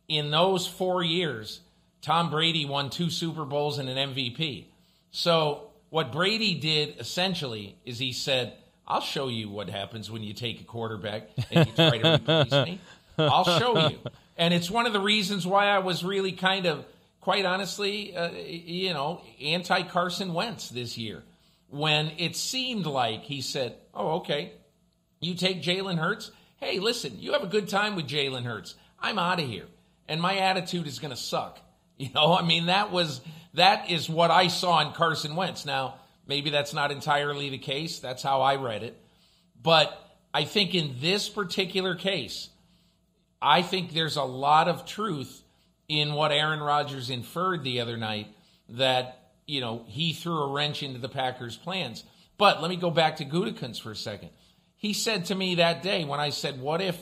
[0.08, 1.60] in those four years,
[2.02, 4.66] Tom Brady won two Super Bowls and an MVP.
[5.10, 8.52] So what Brady did essentially is he said,
[8.86, 12.52] I'll show you what happens when you take a quarterback and you try to replace
[12.52, 12.80] me.
[13.16, 13.98] I'll show you.
[14.36, 16.84] And it's one of the reasons why I was really kind of,
[17.22, 21.22] quite honestly, uh, you know, anti Carson Wentz this year.
[21.70, 24.52] When it seemed like he said, oh, okay,
[25.20, 26.30] you take Jalen Hurts.
[26.58, 28.74] Hey, listen, you have a good time with Jalen Hurts.
[29.00, 29.64] I'm out of here.
[30.08, 31.58] And my attitude is going to suck.
[31.98, 33.22] You know, I mean, that was,
[33.56, 35.66] that is what I saw in Carson Wentz.
[35.66, 37.98] Now, Maybe that's not entirely the case.
[37.98, 39.00] That's how I read it.
[39.62, 39.96] But
[40.34, 42.50] I think in this particular case,
[43.40, 45.42] I think there's a lot of truth
[45.88, 48.26] in what Aaron Rodgers inferred the other night
[48.70, 52.02] that, you know, he threw a wrench into the Packers' plans.
[52.38, 54.30] But let me go back to Gutekunst for a second.
[54.74, 56.98] He said to me that day when I said, What if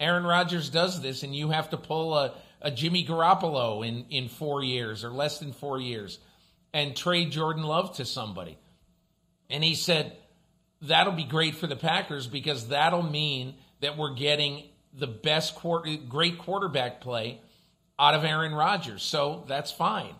[0.00, 4.28] Aaron Rodgers does this and you have to pull a, a Jimmy Garoppolo in, in
[4.28, 6.18] four years or less than four years
[6.72, 8.58] and trade Jordan Love to somebody?
[9.48, 10.16] And he said,
[10.82, 15.96] That'll be great for the Packers because that'll mean that we're getting the best quarter,
[16.08, 17.40] great quarterback play
[17.98, 19.02] out of Aaron Rodgers.
[19.02, 20.14] So that's fine.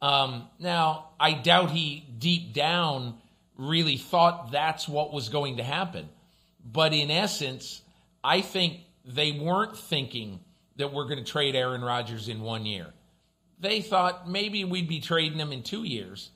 [0.00, 3.18] Um, now, I doubt he deep down
[3.56, 6.08] really thought that's what was going to happen.
[6.64, 7.82] But in essence,
[8.22, 10.40] I think they weren't thinking
[10.78, 12.86] that we're going to trade Aaron Rodgers in one year.
[13.60, 16.30] They thought maybe we'd be trading him in two years.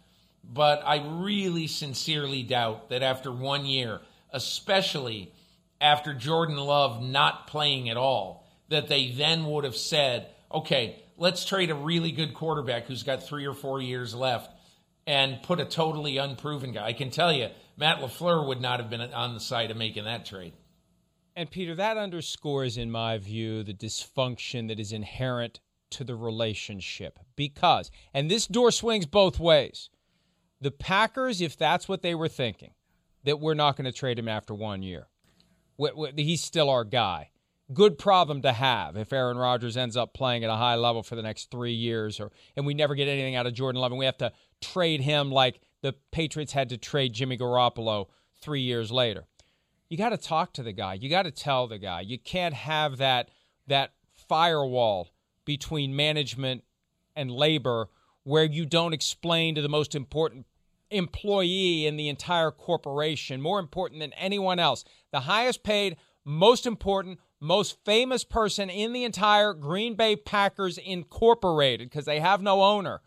[0.45, 4.01] But I really sincerely doubt that after one year,
[4.33, 5.33] especially
[5.81, 11.45] after Jordan Love not playing at all, that they then would have said, okay, let's
[11.45, 14.51] trade a really good quarterback who's got three or four years left
[15.07, 16.87] and put a totally unproven guy.
[16.87, 20.05] I can tell you, Matt LaFleur would not have been on the side of making
[20.05, 20.53] that trade.
[21.35, 27.19] And Peter, that underscores, in my view, the dysfunction that is inherent to the relationship.
[27.37, 29.89] Because, and this door swings both ways.
[30.61, 32.73] The Packers, if that's what they were thinking,
[33.25, 35.09] that we're not going to trade him after one year,
[36.17, 37.31] he's still our guy.
[37.73, 41.17] Good problem to have if Aaron Rodgers ends up playing at a high level for
[41.17, 43.99] the next three years, or and we never get anything out of Jordan Love, and
[43.99, 48.09] we have to trade him like the Patriots had to trade Jimmy Garoppolo
[48.41, 49.25] three years later.
[49.93, 50.95] You got to talk to the guy.
[50.95, 52.01] You got to tell the guy.
[52.01, 53.29] You can't have that
[53.67, 53.93] that
[54.27, 55.11] firewall
[55.45, 56.65] between management
[57.15, 57.91] and labor
[58.23, 60.47] where you don't explain to the most important
[60.89, 67.19] employee in the entire corporation, more important than anyone else, the highest paid, most important,
[67.39, 73.03] most famous person in the entire Green Bay Packers Incorporated because they have no owner.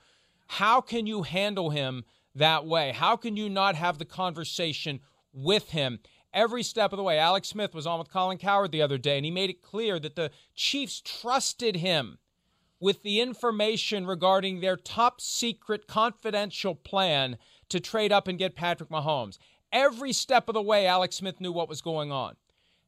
[0.45, 2.03] How can you handle him
[2.35, 2.91] that way?
[2.91, 4.99] How can you not have the conversation
[5.33, 5.99] with him?
[6.35, 7.17] Every step of the way.
[7.17, 9.99] Alex Smith was on with Colin Cowherd the other day, and he made it clear
[9.99, 12.17] that the Chiefs trusted him
[12.81, 17.37] with the information regarding their top secret confidential plan
[17.69, 19.37] to trade up and get Patrick Mahomes.
[19.71, 22.35] Every step of the way, Alex Smith knew what was going on.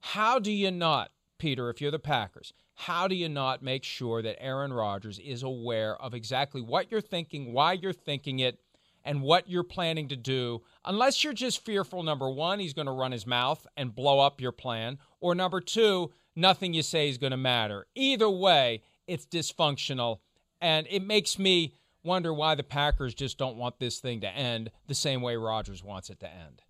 [0.02, 4.22] How do you not, Peter, if you're the Packers, how do you not make sure
[4.22, 8.60] that Aaron Rodgers is aware of exactly what you're thinking, why you're thinking it,
[9.08, 12.92] and what you're planning to do, unless you're just fearful, number one, he's going to
[12.92, 17.18] run his mouth and blow up your plan, or number two, nothing you say is
[17.18, 17.88] going to matter.
[17.96, 20.20] Either way, it's dysfunctional,
[20.60, 24.72] and it makes me wonder why the Packers just don't want this thing to end
[24.88, 26.62] the same way Rodgers wants it to end.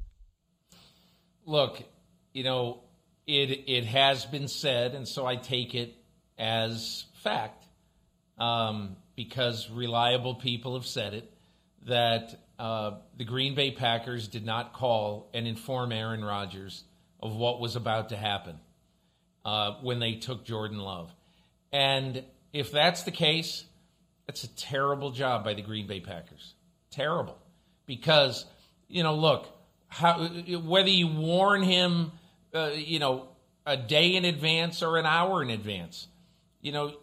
[1.43, 1.81] Look,
[2.33, 2.83] you know,
[3.25, 5.95] it it has been said, and so I take it
[6.37, 7.65] as fact,
[8.37, 11.33] um, because reliable people have said it,
[11.87, 16.83] that uh, the Green Bay Packers did not call and inform Aaron Rodgers
[17.19, 18.59] of what was about to happen
[19.45, 21.13] uh, when they took Jordan Love.
[21.71, 22.23] And
[22.53, 23.65] if that's the case,
[24.25, 26.53] that's a terrible job by the Green Bay Packers.
[26.91, 27.37] Terrible.
[27.85, 28.45] Because,
[28.87, 29.47] you know, look,
[29.87, 32.11] how, whether you warn him,
[32.53, 33.29] uh, you know,
[33.65, 36.07] a day in advance or an hour in advance,
[36.61, 36.93] you know,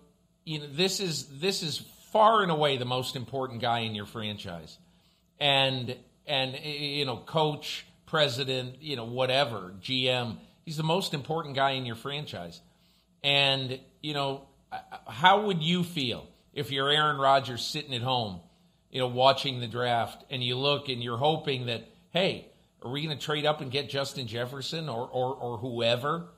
[0.45, 1.83] you know, this is this is
[2.15, 4.79] far and away the most important guy in your franchise,
[5.41, 5.97] and
[6.29, 11.85] and you know, coach, president, you know, whatever, GM, he's the most important guy in
[11.85, 12.61] your franchise,
[13.25, 14.47] and you know,
[15.09, 18.39] how would you feel if you're Aaron Rodgers sitting at home,
[18.91, 22.47] you know, watching the draft, and you look and you're hoping that, hey,
[22.81, 26.29] are we going to trade up and get Justin Jefferson or, or, or whoever?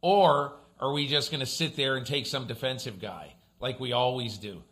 [0.00, 3.92] Or are we just going to sit there and take some defensive guy like we
[3.92, 4.62] always do?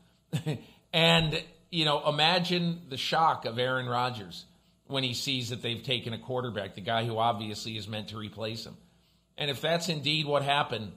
[0.93, 4.45] And, you know, imagine the shock of Aaron Rodgers
[4.87, 8.19] when he sees that they've taken a quarterback, the guy who obviously is meant to
[8.19, 8.77] replace him.
[9.39, 10.93] And if that's indeed what happened,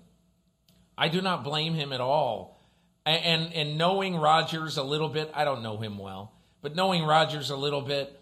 [0.98, 2.60] I do not blame him at all.
[3.06, 7.52] And, and knowing Rodgers a little bit, I don't know him well, but knowing Rodgers
[7.52, 8.20] a little bit,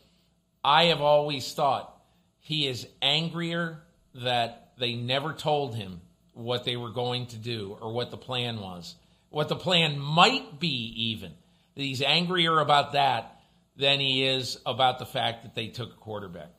[0.63, 2.01] I have always thought
[2.39, 3.79] he is angrier
[4.15, 6.01] that they never told him
[6.33, 8.95] what they were going to do or what the plan was,
[9.33, 11.31] what the plan might be, even.
[11.75, 13.39] That he's angrier about that
[13.75, 16.51] than he is about the fact that they took a quarterback.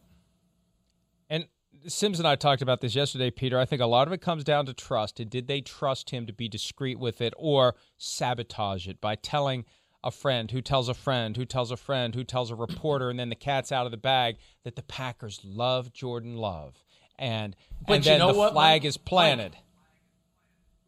[1.31, 1.47] And
[1.87, 3.61] Simms and I talked about this yesterday, Peter.
[3.61, 5.21] I think a lot of it comes down to trust.
[5.21, 9.67] And did they trust him to be discreet with it or sabotage it by telling
[10.03, 13.21] a friend who tells a friend who tells a friend who tells a reporter, and
[13.21, 16.83] then the cat's out of the bag that the Packers love Jordan Love,
[17.21, 17.55] and
[17.87, 18.85] But and then the what, flag Mike?
[18.85, 19.57] is planted.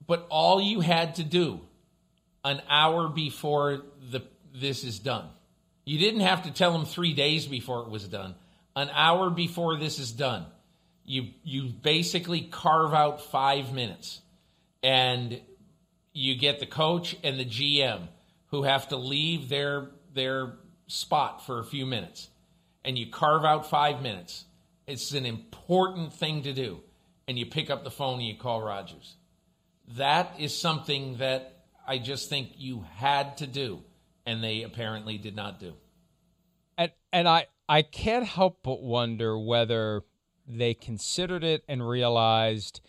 [0.05, 1.61] But all you had to do
[2.47, 4.23] an hour before the
[4.55, 5.29] this is done.
[5.85, 8.37] You didn't have to tell them 3 days before it was done.
[8.75, 10.47] An hour before this is done.
[11.05, 14.23] You you basically carve out 5 minutes
[14.83, 15.41] and
[16.13, 18.09] you get the coach and the GM
[18.47, 20.53] who have to leave their their
[20.87, 22.31] spot for a few minutes
[22.85, 24.45] and you carve out 5 minutes.
[24.87, 26.81] It's an important thing to do
[27.27, 29.17] and you pick up the phone and you call Rodgers
[29.95, 31.56] that is something that
[31.87, 33.83] I just think you had to do,
[34.25, 35.75] and they apparently did not do.
[36.77, 40.03] And and I I can't help but wonder whether
[40.47, 42.81] they considered it and realized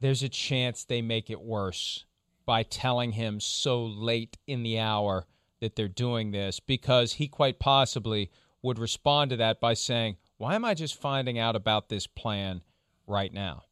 [0.00, 2.04] there's a chance they make it worse
[2.46, 5.26] by telling him so late in the hour
[5.60, 8.30] that they're doing this because he quite possibly
[8.62, 12.62] would respond to that by saying, "Why am I just finding out about this plan
[13.06, 13.64] right now?"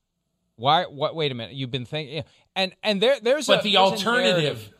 [0.57, 3.77] Why what wait a minute, you've been thinking and and there there's But a the
[3.77, 4.71] alternative,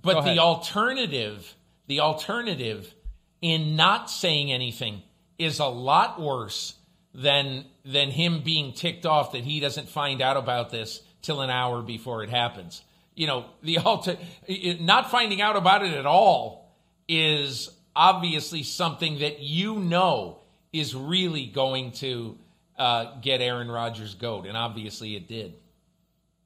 [0.00, 1.54] but the alternative,
[1.88, 2.94] the alternative
[3.40, 5.02] in not saying anything
[5.38, 6.74] is a lot worse
[7.14, 11.50] than than him being ticked off that he doesn't find out about this till an
[11.50, 12.82] hour before it happens.
[13.14, 14.16] You know, the alter
[14.48, 16.72] not finding out about it at all
[17.08, 20.38] is obviously something that you know
[20.72, 22.38] is really going to
[22.78, 25.54] uh, get Aaron Rodgers goat, and obviously it did.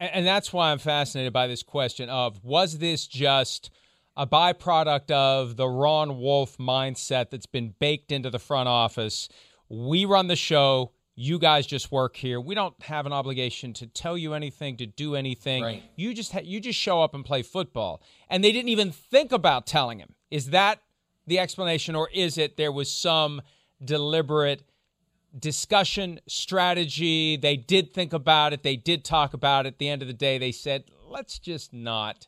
[0.01, 3.71] And, and that's why I'm fascinated by this question of was this just
[4.17, 9.29] a byproduct of the Ron Wolf mindset that's been baked into the front office?
[9.69, 10.93] We run the show.
[11.19, 12.39] You guys just work here.
[12.39, 15.63] We don't have an obligation to tell you anything, to do anything.
[15.63, 15.83] Right.
[15.97, 18.03] You just ha- you just show up and play football.
[18.29, 20.15] And they didn't even think about telling him.
[20.31, 20.81] Is that
[21.27, 23.41] the explanation, or is it there was some
[23.83, 24.63] deliberate
[25.39, 27.37] discussion strategy.
[27.37, 28.63] They did think about it.
[28.63, 29.75] They did talk about it.
[29.75, 32.27] At the end of the day, they said, let's just not,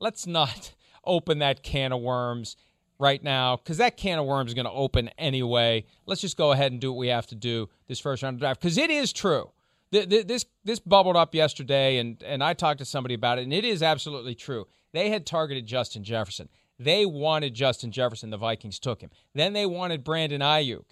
[0.00, 0.74] let's not
[1.04, 2.56] open that can of worms
[2.98, 5.84] right now because that can of worms is going to open anyway.
[6.06, 8.40] Let's just go ahead and do what we have to do this first round of
[8.40, 9.50] draft because it is true.
[9.92, 13.44] Th- th- This this bubbled up yesterday, and and I talked to somebody about it,
[13.44, 14.66] and it is absolutely true.
[14.92, 16.48] They had targeted Justin Jefferson.
[16.78, 18.30] They wanted Justin Jefferson.
[18.30, 19.10] The Vikings took him.
[19.34, 20.84] Then they wanted Brandon Aiyuk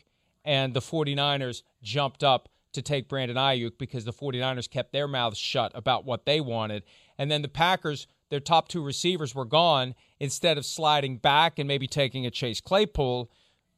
[0.47, 5.37] and the 49ers jumped up to take Brandon Aiyuk because the 49ers kept their mouths
[5.37, 6.85] shut about what they wanted.
[7.19, 9.95] And then the Packers, their top two receivers were gone.
[10.21, 13.31] Instead of sliding back and maybe taking a Chase Claypool,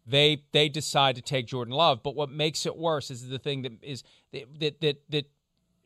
[0.06, 2.02] they they decide to take Jordan Love.
[2.02, 4.02] But what makes it worse is the thing that is
[4.32, 5.30] that that that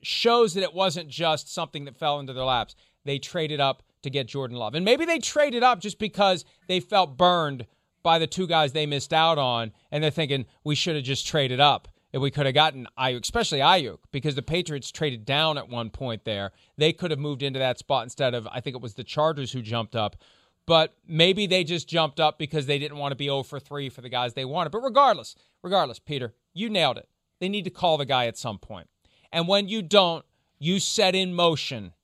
[0.03, 2.75] shows that it wasn't just something that fell into their laps.
[3.05, 4.75] They traded up to get Jordan Love.
[4.75, 7.67] And maybe they traded up just because they felt burned
[8.03, 11.27] by the two guys they missed out on, and they're thinking we should have just
[11.27, 15.57] traded up if we could have gotten Aiyuk, especially Aiyuk, because the Patriots traded down
[15.57, 16.53] at one point there.
[16.77, 19.53] They could have moved into that spot instead of I think it was the Chargers
[19.53, 20.17] who jumped up.
[20.65, 23.89] But maybe they just jumped up because they didn't want to be 0 for 3
[23.89, 24.71] for the guys they wanted.
[24.71, 27.09] But regardless, regardless, Peter, you nailed it.
[27.41, 28.89] They need to call the guy at some point.
[29.33, 30.25] And when you don't,
[30.61, 31.95] you set in motion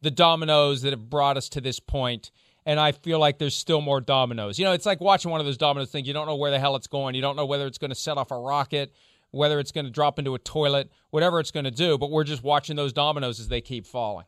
[0.00, 2.30] the dominoes that have brought us to this point
[2.64, 4.58] and I feel like there's still more dominoes.
[4.58, 6.06] You know, it's like watching one of those dominoes things.
[6.06, 7.14] You don't know where the hell it's going.
[7.14, 8.92] You don't know whether it's going to set off a rocket,
[9.30, 11.98] whether it's going to drop into a toilet, whatever it's going to do.
[11.98, 14.26] But we're just watching those dominoes as they keep falling.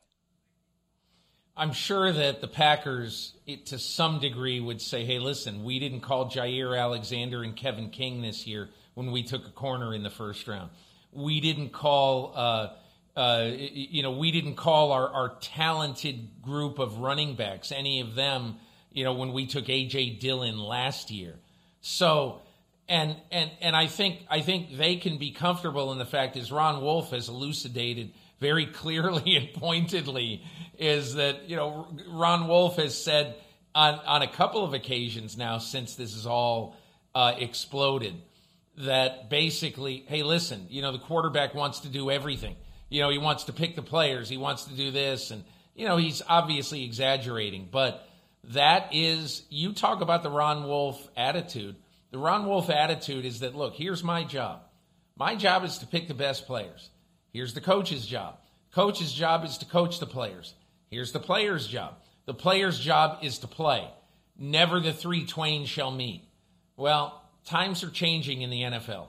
[1.56, 6.00] I'm sure that the Packers, it, to some degree, would say, "Hey, listen, we didn't
[6.00, 10.10] call Jaire Alexander and Kevin King this year when we took a corner in the
[10.10, 10.70] first round.
[11.12, 12.68] We didn't call, uh,
[13.16, 18.14] uh, you know, we didn't call our, our talented group of running backs, any of
[18.14, 18.56] them,
[18.92, 21.36] you know, when we took AJ Dillon last year.
[21.80, 22.40] So."
[22.86, 26.52] And, and and I think I think they can be comfortable in the fact, as
[26.52, 30.42] Ron Wolf has elucidated very clearly and pointedly,
[30.78, 33.36] is that you know Ron Wolf has said
[33.74, 36.76] on on a couple of occasions now since this is all
[37.14, 38.14] uh, exploded
[38.76, 42.56] that basically, hey, listen, you know the quarterback wants to do everything.
[42.94, 45.42] You know he wants to pick the players, he wants to do this, and
[45.74, 48.08] you know he's obviously exaggerating, but
[48.52, 51.74] that is you talk about the Ron Wolf attitude.
[52.12, 54.60] The Ron Wolf attitude is that look, here's my job.
[55.16, 56.88] My job is to pick the best players.
[57.32, 58.38] Here's the coach's job.
[58.72, 60.54] Coach's job is to coach the players.
[60.88, 61.96] Here's the player's job.
[62.26, 63.90] The player's job is to play.
[64.38, 66.22] Never the three twain shall meet.
[66.76, 69.08] Well, times are changing in the NFL.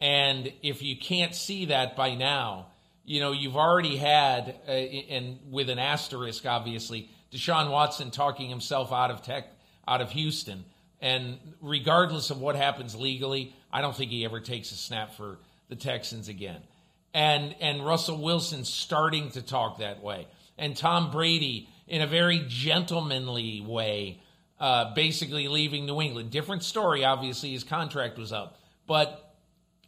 [0.00, 2.68] And if you can't see that by now,
[3.04, 8.92] you know, you've already had, uh, and with an asterisk, obviously, Deshaun Watson talking himself
[8.92, 9.48] out of tech,
[9.86, 10.64] out of Houston.
[11.00, 15.38] And regardless of what happens legally, I don't think he ever takes a snap for
[15.68, 16.60] the Texans again.
[17.14, 20.26] And and Russell Wilson starting to talk that way.
[20.56, 24.20] And Tom Brady in a very gentlemanly way,
[24.60, 26.30] uh, basically leaving New England.
[26.30, 28.58] Different story, obviously, his contract was up.
[28.86, 29.34] But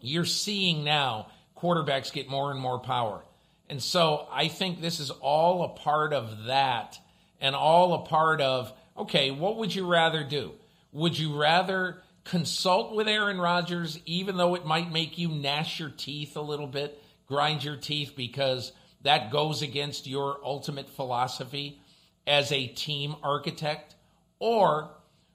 [0.00, 1.28] you're seeing now
[1.64, 3.24] quarterbacks get more and more power.
[3.70, 6.98] And so I think this is all a part of that
[7.40, 10.52] and all a part of, okay, what would you rather do?
[10.92, 15.88] Would you rather consult with Aaron Rodgers, even though it might make you gnash your
[15.90, 21.80] teeth a little bit, grind your teeth because that goes against your ultimate philosophy
[22.26, 23.94] as a team architect?
[24.38, 24.90] Or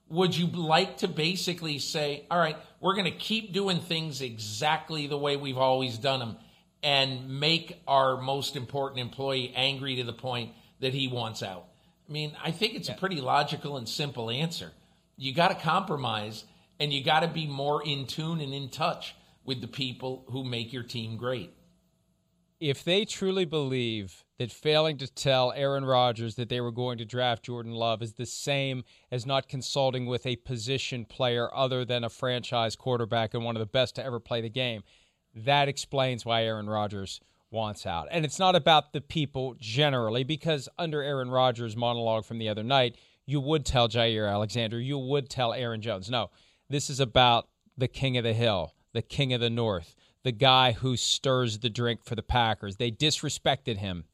[0.10, 5.08] would you like to basically say, all right, we're going to keep doing things exactly
[5.08, 6.38] the way we've always done them
[6.82, 11.66] and make our most important employee angry to the point that he wants out?
[12.08, 14.72] I mean, I think it's a pretty logical and simple answer.
[15.18, 16.44] You got to compromise
[16.80, 20.44] and you got to be more in tune and in touch with the people who
[20.44, 21.52] make your team great.
[22.60, 27.06] If they truly believe that failing to tell Aaron Rodgers that they were going to
[27.06, 32.06] draft Jordan Love is the same as not consulting with a position player other than
[32.06, 34.82] a franchise quarterback and one of the best to ever play the game,
[35.36, 37.20] that explains why Aaron Rodgers
[37.52, 38.08] wants out.
[38.12, 42.64] And it's not about the people generally, because under Aaron Rodgers' monologue from the other
[42.64, 46.10] night, you would tell Jaire Alexander, you would tell Aaron Jones.
[46.10, 46.30] No,
[46.70, 50.72] this is about the king of the hill, the king of the north, the guy
[50.72, 52.78] who stirs the drink for the Packers.
[52.78, 54.06] They disrespected him.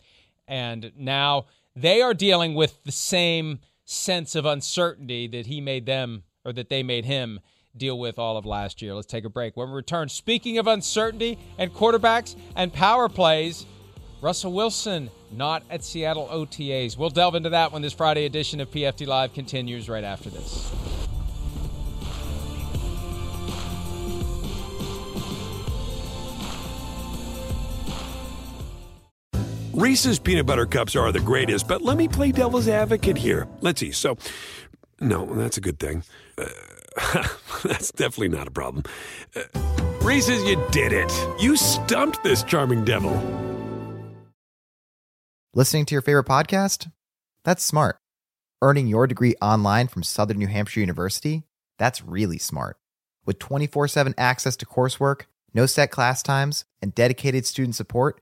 [0.47, 6.23] And now they are dealing with the same sense of uncertainty that he made them
[6.43, 7.39] or that they made him
[7.75, 8.93] deal with all of last year.
[8.93, 9.57] Let's take a break.
[9.57, 13.65] When we return, speaking of uncertainty and quarterbacks and power plays,
[14.21, 16.97] Russell Wilson not at Seattle OTAs.
[16.97, 20.71] We'll delve into that when this Friday edition of PFT Live continues right after this.
[29.75, 33.45] Reese's peanut butter cups are the greatest, but let me play devil's advocate here.
[33.59, 33.91] Let's see.
[33.91, 34.17] So,
[35.01, 36.05] no, that's a good thing.
[36.37, 36.47] Uh,
[37.65, 38.85] that's definitely not a problem.
[39.35, 39.41] Uh,
[40.01, 41.11] Reese's, you did it.
[41.41, 43.11] You stumped this charming devil.
[45.53, 46.89] Listening to your favorite podcast?
[47.43, 47.97] That's smart.
[48.61, 51.43] Earning your degree online from Southern New Hampshire University?
[51.79, 52.77] That's really smart.
[53.25, 55.23] With 24 7 access to coursework,
[55.53, 58.21] no set class times, and dedicated student support,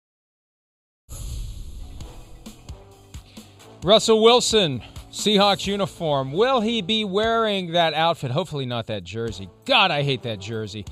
[3.83, 6.33] Russell Wilson, Seahawks uniform.
[6.33, 8.29] Will he be wearing that outfit?
[8.29, 9.49] Hopefully not that jersey.
[9.65, 10.85] God, I hate that jersey.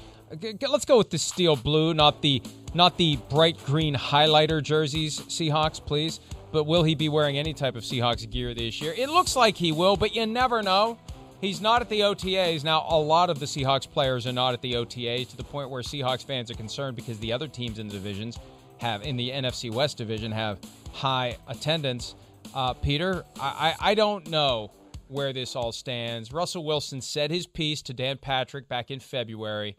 [0.68, 2.42] Let's go with the steel blue, not the
[2.74, 6.20] not the bright green highlighter jerseys, Seahawks, please.
[6.52, 8.94] But will he be wearing any type of Seahawks gear this year?
[8.98, 10.98] It looks like he will, but you never know.
[11.42, 12.64] He's not at the OTAs.
[12.64, 15.70] Now, a lot of the Seahawks players are not at the OTAs to the point
[15.70, 18.40] where Seahawks fans are concerned because the other teams in the divisions
[18.80, 20.58] have, in the NFC West division, have
[20.92, 22.16] high attendance.
[22.54, 24.72] Uh, Peter, I, I, I don't know
[25.08, 26.32] where this all stands.
[26.32, 29.76] Russell Wilson said his piece to Dan Patrick back in February.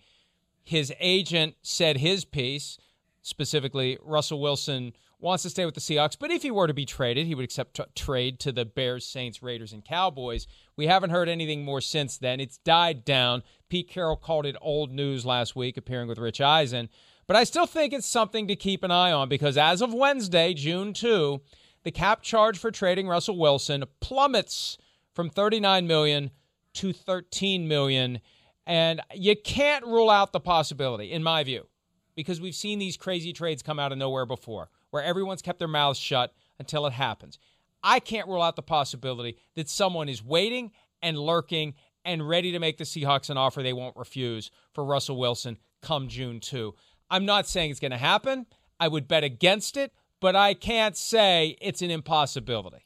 [0.65, 2.79] His agent said his piece,
[3.23, 6.87] specifically, Russell Wilson wants to stay with the Seahawks, but if he were to be
[6.87, 10.47] traded, he would accept t- trade to the Bears, Saints, Raiders, and Cowboys.
[10.77, 12.41] We haven't heard anything more since then.
[12.41, 13.43] It's died down.
[13.69, 16.89] Pete Carroll called it old news last week, appearing with Rich Eisen.
[17.27, 20.55] But I still think it's something to keep an eye on because as of Wednesday,
[20.55, 21.41] June 2,
[21.83, 24.79] the cap charge for trading Russell Wilson plummets
[25.15, 26.31] from 39 million
[26.75, 28.21] to 13 million
[28.67, 31.67] and you can't rule out the possibility in my view
[32.15, 35.69] because we've seen these crazy trades come out of nowhere before where everyone's kept their
[35.69, 37.39] mouths shut until it happens.
[37.83, 40.73] I can't rule out the possibility that someone is waiting
[41.03, 41.75] and lurking
[42.05, 46.09] and ready to make the Seahawks an offer they won't refuse for Russell Wilson come
[46.09, 46.75] June 2.
[47.11, 48.47] I'm not saying it's going to happen.
[48.79, 52.85] I would bet against it, but I can't say it's an impossibility.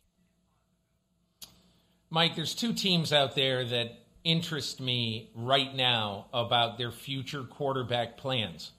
[2.10, 8.16] Mike, there's two teams out there that interest me right now about their future quarterback
[8.16, 8.72] plans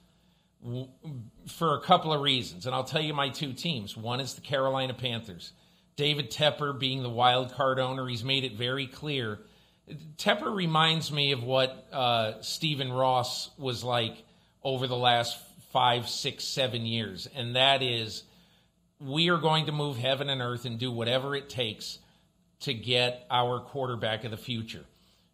[1.48, 2.66] for a couple of reasons.
[2.66, 3.96] And I'll tell you my two teams.
[3.96, 5.52] One is the Carolina Panthers.
[5.96, 9.40] David Tepper being the wild card owner, he's made it very clear.
[10.18, 14.18] Tepper reminds me of what uh, Stephen Ross was like
[14.64, 15.38] over the last
[15.72, 17.28] five, six, seven years.
[17.36, 18.24] And that is
[19.00, 22.00] we are going to move heaven and earth and do whatever it takes
[22.62, 24.86] to get our quarterback of the future.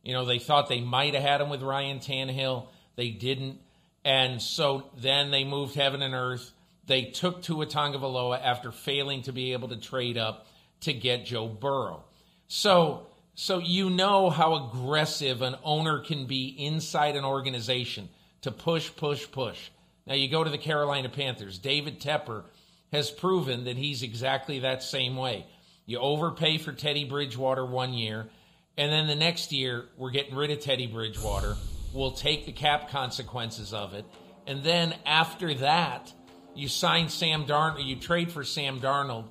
[0.03, 2.67] You know, they thought they might have had him with Ryan Tannehill.
[2.95, 3.59] They didn't.
[4.03, 6.51] And so then they moved heaven and earth.
[6.87, 10.47] They took Tua Tagovailoa after failing to be able to trade up
[10.81, 12.03] to get Joe Burrow.
[12.47, 13.05] So,
[13.35, 18.09] so you know how aggressive an owner can be inside an organization
[18.41, 19.69] to push, push, push.
[20.07, 21.59] Now you go to the Carolina Panthers.
[21.59, 22.43] David Tepper
[22.91, 25.45] has proven that he's exactly that same way.
[25.85, 28.29] You overpay for Teddy Bridgewater one year,
[28.77, 31.55] and then the next year we're getting rid of Teddy Bridgewater.
[31.93, 34.05] We'll take the cap consequences of it,
[34.47, 36.13] and then after that,
[36.55, 39.29] you sign Sam Darnold, you trade for Sam Darnold,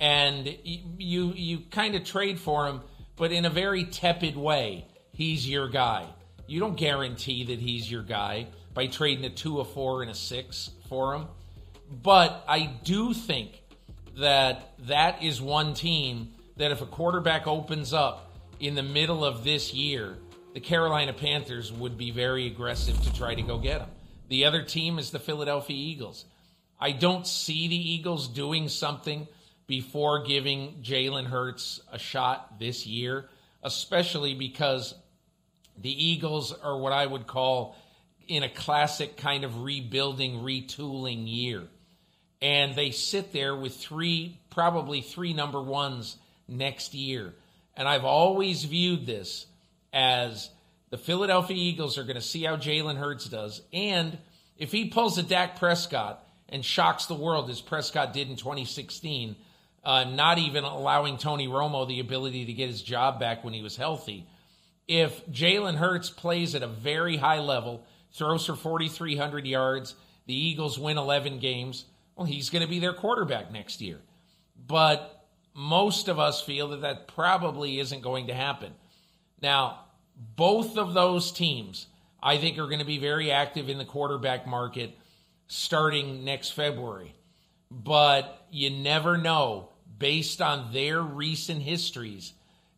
[0.00, 2.80] and you you, you kind of trade for him,
[3.16, 4.86] but in a very tepid way.
[5.14, 6.08] He's your guy.
[6.46, 10.14] You don't guarantee that he's your guy by trading a two, a four, and a
[10.14, 11.26] six for him.
[11.92, 13.62] But I do think
[14.16, 19.44] that that is one team that if a quarterback opens up in the middle of
[19.44, 20.16] this year,
[20.54, 23.90] the Carolina Panthers would be very aggressive to try to go get him.
[24.28, 26.24] The other team is the Philadelphia Eagles.
[26.80, 29.28] I don't see the Eagles doing something
[29.66, 33.28] before giving Jalen Hurts a shot this year,
[33.62, 34.94] especially because
[35.78, 37.76] the Eagles are what I would call
[38.28, 41.68] in a classic kind of rebuilding, retooling year
[42.42, 46.16] and they sit there with three, probably three number ones
[46.48, 47.32] next year.
[47.76, 49.46] And I've always viewed this
[49.92, 50.50] as
[50.90, 53.62] the Philadelphia Eagles are going to see how Jalen Hurts does.
[53.72, 54.18] And
[54.58, 59.36] if he pulls a Dak Prescott and shocks the world as Prescott did in 2016,
[59.84, 63.62] uh, not even allowing Tony Romo the ability to get his job back when he
[63.62, 64.26] was healthy.
[64.88, 69.94] If Jalen Hurts plays at a very high level, throws for 4,300 yards,
[70.26, 71.84] the Eagles win 11 games,
[72.22, 73.98] well, he's going to be their quarterback next year.
[74.68, 78.72] But most of us feel that that probably isn't going to happen.
[79.40, 79.86] Now,
[80.36, 81.88] both of those teams,
[82.22, 84.96] I think, are going to be very active in the quarterback market
[85.48, 87.12] starting next February.
[87.72, 92.34] But you never know based on their recent histories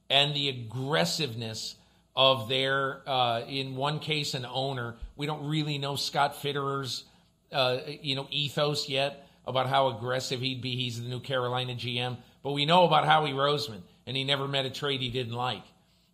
[0.09, 1.77] and the aggressiveness
[2.17, 4.95] of their, uh, in one case, an owner.
[5.17, 7.05] We don't really know Scott Fitterer's,
[7.53, 10.77] uh, you know, ethos yet about how aggressive he'd be.
[10.77, 12.17] He's the new Carolina GM.
[12.43, 15.63] But we know about Howie Roseman, and he never met a trade he didn't like.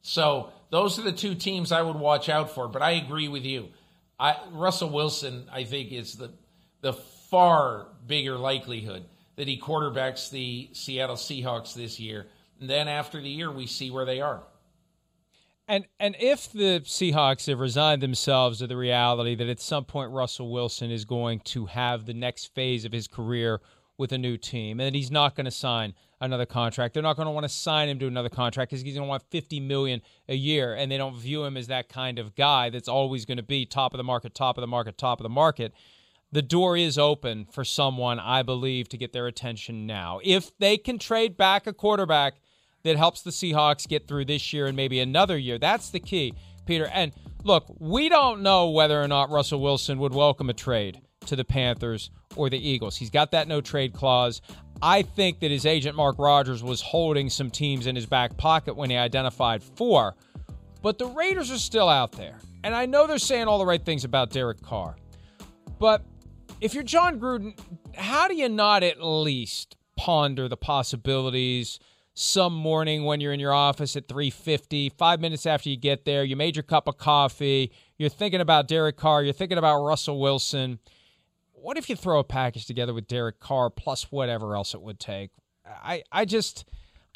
[0.03, 2.69] So those are the two teams I would watch out for.
[2.69, 3.69] But I agree with you.
[4.19, 6.33] I, Russell Wilson, I think, is the
[6.83, 9.05] the far bigger likelihood
[9.37, 12.27] that he quarterbacks the Seattle Seahawks this year.
[12.61, 14.43] And then after the year, we see where they are.
[15.71, 20.11] And and if the Seahawks have resigned themselves to the reality that at some point
[20.11, 23.61] Russell Wilson is going to have the next phase of his career
[23.97, 26.93] with a new team and that he's not going to sign another contract.
[26.93, 29.09] They're not going to want to sign him to another contract because he's going to
[29.09, 32.69] want 50 million a year and they don't view him as that kind of guy
[32.71, 35.23] that's always going to be top of the market, top of the market, top of
[35.23, 35.73] the market.
[36.33, 40.19] The door is open for someone, I believe, to get their attention now.
[40.25, 42.40] If they can trade back a quarterback
[42.83, 45.59] that helps the Seahawks get through this year and maybe another year.
[45.59, 46.35] That's the key,
[46.67, 46.87] Peter.
[46.87, 47.13] And
[47.45, 51.45] look, we don't know whether or not Russell Wilson would welcome a trade to the
[51.45, 52.97] Panthers or the Eagles.
[52.97, 54.41] He's got that no trade clause.
[54.83, 58.77] I think that his agent Mark Rodgers was holding some teams in his back pocket
[58.77, 60.15] when he identified four.
[60.83, 62.39] But the Raiders are still out there.
[62.65, 64.97] And I know they're saying all the right things about Derek Carr.
[65.79, 66.03] But
[66.61, 67.59] if you're Jon Gruden,
[67.95, 71.79] how do you not at least ponder the possibilities
[72.15, 76.25] some morning when you're in your office at 3:50, 5 minutes after you get there,
[76.25, 80.21] you made your cup of coffee, you're thinking about Derek Carr, you're thinking about Russell
[80.21, 80.79] Wilson.
[81.53, 84.99] What if you throw a package together with Derek Carr plus whatever else it would
[84.99, 85.31] take?
[85.65, 86.65] I I just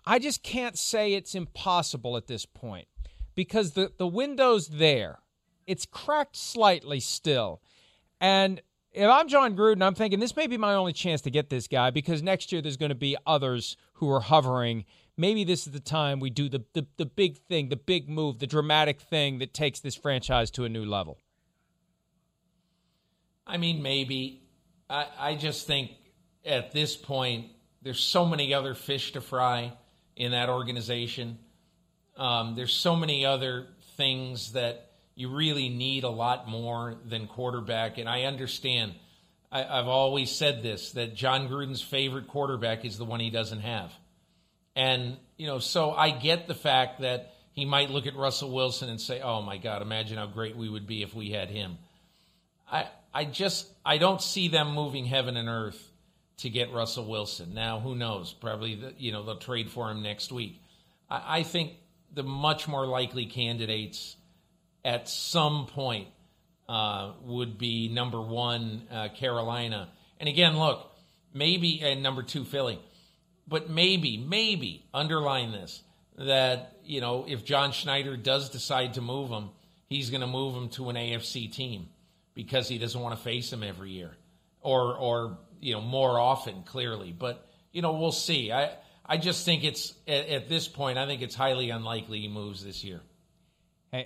[0.06, 2.88] I just can't say it's impossible at this point
[3.34, 5.20] because the the window's there.
[5.66, 7.62] It's cracked slightly still.
[8.20, 8.60] And
[8.94, 11.66] if I'm Jon Gruden, I'm thinking this may be my only chance to get this
[11.66, 14.84] guy because next year there's going to be others who are hovering.
[15.16, 18.38] Maybe this is the time we do the, the, the big thing, the big move,
[18.38, 21.18] the dramatic thing that takes this franchise to a new level.
[23.46, 24.42] I mean, maybe.
[24.88, 25.90] I, I just think
[26.44, 27.46] at this point,
[27.82, 29.72] there's so many other fish to fry
[30.16, 31.38] in that organization.
[32.16, 33.66] Um, there's so many other
[33.96, 37.98] things that you really need a lot more than quarterback.
[37.98, 38.94] And I understand.
[39.50, 43.60] I, I've always said this that Jon Gruden's favorite quarterback is the one he doesn't
[43.60, 43.92] have.
[44.76, 48.88] And, you know, so I get the fact that he might look at Russell Wilson
[48.88, 51.78] and say, oh my God, imagine how great we would be if we had him.
[52.70, 55.92] I, I just, I don't see them moving heaven and earth
[56.38, 57.54] to get Russell Wilson.
[57.54, 58.32] Now, who knows?
[58.32, 60.60] Probably, the, you know, they'll trade for him next week.
[61.08, 61.74] I, I think
[62.12, 64.16] the much more likely candidates
[64.84, 66.08] at some point
[66.68, 69.88] uh, would be number one, uh, Carolina.
[70.20, 70.90] And again, look,
[71.32, 72.78] maybe, and number two, Philly.
[73.46, 75.82] But maybe, maybe, underline this,
[76.16, 79.50] that, you know, if John Schneider does decide to move him,
[79.88, 81.88] he's going to move him to an AFC team
[82.34, 84.12] because he doesn't want to face him every year
[84.60, 87.12] or, or you know, more often, clearly.
[87.12, 88.50] But, you know, we'll see.
[88.50, 88.70] I,
[89.04, 92.64] I just think it's, at, at this point, I think it's highly unlikely he moves
[92.64, 93.00] this year.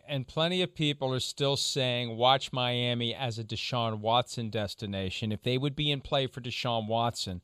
[0.06, 5.32] And plenty of people are still saying, watch Miami as a Deshaun Watson destination.
[5.32, 7.40] If they would be in play for Deshaun Watson,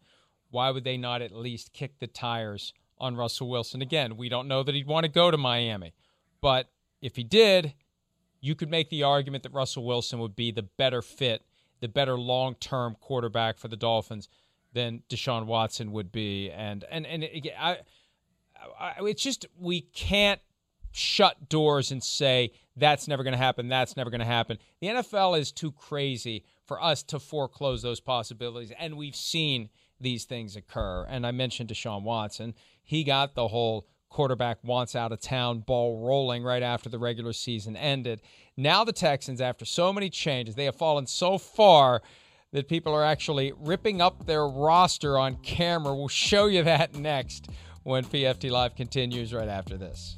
[0.51, 3.80] why would they not at least kick the tires on Russell Wilson?
[3.80, 5.95] Again, we don't know that he'd want to go to Miami.
[6.42, 6.68] But
[7.01, 7.72] if he did,
[8.42, 11.47] you could make the argument that Russell Wilson would be the better fit,
[11.80, 14.28] the better long term quarterback for the Dolphins
[14.74, 16.51] than Deshaun Watson would be.
[16.51, 17.24] And, and, and
[17.59, 17.78] I,
[18.78, 20.42] I, it's just, we can't
[20.95, 24.59] shut doors and say that's never going to happen, that's never going to happen.
[24.80, 29.70] The NFL is too crazy for us to foreclose those possibilities, and we've seen
[30.01, 31.05] these things occur.
[31.09, 36.07] And I mentioned Deshaun Watson, he got the whole quarterback wants out of town ball
[36.07, 38.22] rolling right after the regular season ended.
[38.57, 42.01] Now the Texans, after so many changes, they have fallen so far
[42.53, 45.92] that people are actually ripping up their roster on camera.
[45.92, 47.49] We'll show you that next
[47.85, 50.16] when PFT Live continues right after this.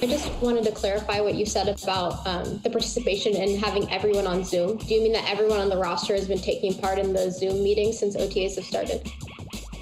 [0.00, 4.26] I just wanted to clarify what you said about um, the participation and having everyone
[4.26, 4.76] on Zoom.
[4.76, 7.62] Do you mean that everyone on the roster has been taking part in the Zoom
[7.64, 9.10] meetings since OTAs have started?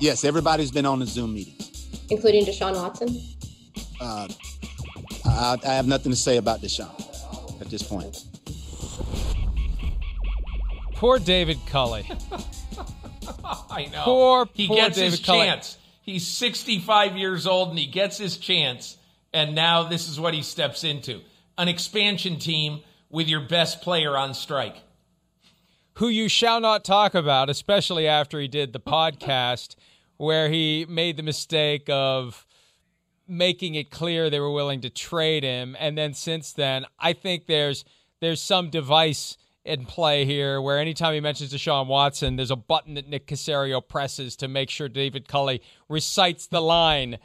[0.00, 3.08] Yes, everybody's been on the Zoom meetings, including Deshaun Watson.
[4.00, 4.28] Uh,
[5.26, 8.24] I, I have nothing to say about Deshaun at this point.
[11.02, 12.08] Poor David Culley.
[13.44, 14.04] I know.
[14.04, 15.46] Poor, he poor gets David his Culley.
[15.46, 15.76] chance.
[16.00, 18.98] He's 65 years old and he gets his chance.
[19.32, 21.20] And now this is what he steps into
[21.58, 24.76] an expansion team with your best player on strike.
[25.94, 29.74] Who you shall not talk about, especially after he did the podcast
[30.18, 32.46] where he made the mistake of
[33.26, 35.76] making it clear they were willing to trade him.
[35.80, 37.84] And then since then, I think there's
[38.20, 42.94] there's some device in play here where anytime he mentions Deshaun Watson, there's a button
[42.94, 47.18] that Nick Caserio presses to make sure David Culley recites the line.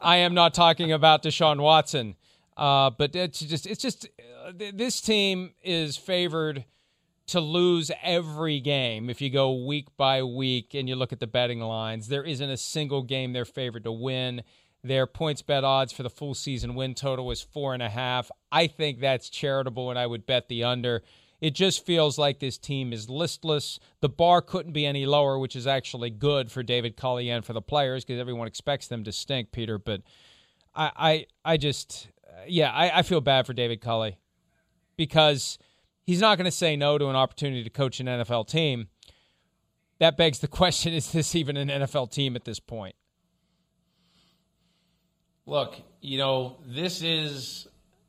[0.00, 2.14] I am not talking about Deshaun Watson,
[2.56, 4.08] uh, but it's just it's just
[4.44, 6.64] uh, th- this team is favored
[7.28, 11.26] to lose every game if you go week by week and you look at the
[11.26, 12.08] betting lines.
[12.08, 14.42] There isn't a single game they're favored to win.
[14.84, 18.30] Their points bet odds for the full season win total is four and a half.
[18.50, 21.02] I think that's charitable, and I would bet the under.
[21.42, 23.80] It just feels like this team is listless.
[24.00, 27.52] The bar couldn't be any lower, which is actually good for David Culley and for
[27.52, 29.76] the players because everyone expects them to stink, Peter.
[29.76, 30.02] But
[30.72, 32.06] I, I, I just,
[32.46, 34.18] yeah, I, I feel bad for David Culley
[34.96, 35.58] because
[36.04, 38.86] he's not going to say no to an opportunity to coach an NFL team.
[39.98, 42.94] That begs the question: Is this even an NFL team at this point?
[45.44, 47.66] Look, you know, this is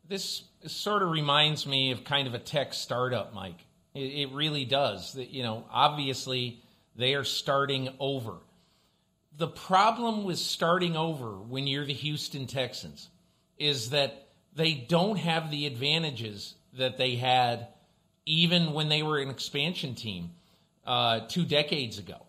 [0.08, 3.60] this sort of reminds me of kind of a tech startup, Mike.
[3.94, 5.14] It, it really does.
[5.14, 6.62] That you know, obviously
[6.96, 8.34] they are starting over.
[9.38, 13.10] The problem with starting over when you're the Houston Texans
[13.58, 17.68] is that they don't have the advantages that they had
[18.26, 20.32] even when they were an expansion team
[20.86, 22.22] uh, two decades ago.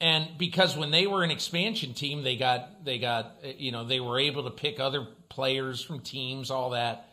[0.00, 4.00] And because when they were an expansion team, they got they got you know they
[4.00, 7.08] were able to pick other players from teams, all that.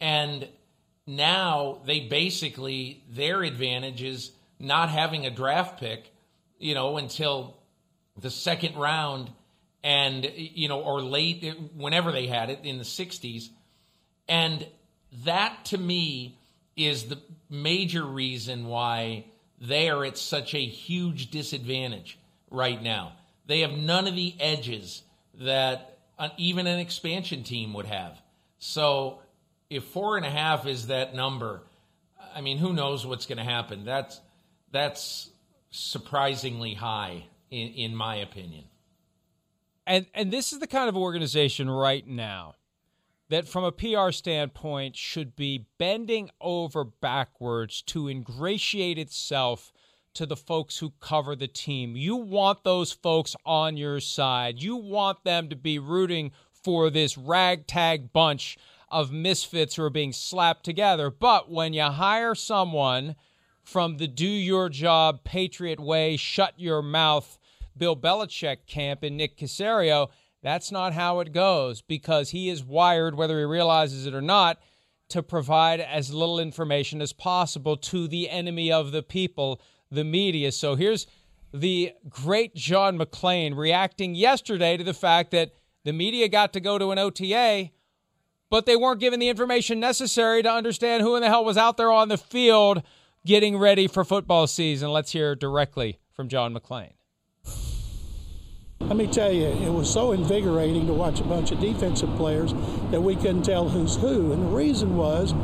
[0.00, 0.48] And
[1.06, 6.12] now they basically their advantage is not having a draft pick,
[6.58, 7.56] you know, until
[8.16, 9.30] the second round
[9.82, 11.44] and you know or late
[11.76, 13.48] whenever they had it in the 60s.
[14.28, 14.66] And
[15.24, 16.38] that to me
[16.76, 17.18] is the
[17.48, 19.24] major reason why
[19.60, 22.18] they are at such a huge disadvantage
[22.50, 23.12] right now.
[23.46, 25.02] They have none of the edges
[25.40, 28.20] that uh, even an expansion team would have.
[28.58, 29.20] So
[29.70, 31.62] if four and a half is that number,
[32.34, 33.84] I mean, who knows what's going to happen?
[33.84, 34.20] That's
[34.70, 35.30] that's
[35.70, 38.64] surprisingly high in, in my opinion.
[39.86, 42.54] And and this is the kind of organization right now
[43.30, 49.72] that from a PR standpoint should be bending over backwards to ingratiate itself
[50.14, 51.94] to the folks who cover the team.
[51.94, 54.62] You want those folks on your side.
[54.62, 58.56] You want them to be rooting for this ragtag bunch
[58.90, 61.10] of misfits who are being slapped together.
[61.10, 63.16] But when you hire someone
[63.62, 67.38] from the do your job, Patriot way, shut your mouth,
[67.76, 70.08] Bill Belichick camp in Nick Caserio,
[70.42, 74.58] that's not how it goes because he is wired, whether he realizes it or not,
[75.08, 79.60] to provide as little information as possible to the enemy of the people,
[79.90, 80.52] the media.
[80.52, 81.06] So here's
[81.52, 85.52] the great John McClain reacting yesterday to the fact that
[85.84, 87.70] the media got to go to an OTA,
[88.50, 91.76] but they weren't given the information necessary to understand who in the hell was out
[91.76, 92.82] there on the field
[93.26, 94.90] getting ready for football season.
[94.90, 96.92] Let's hear directly from John McClain.
[98.80, 102.54] Let me tell you, it was so invigorating to watch a bunch of defensive players
[102.90, 104.32] that we couldn't tell who's who.
[104.32, 105.34] And the reason was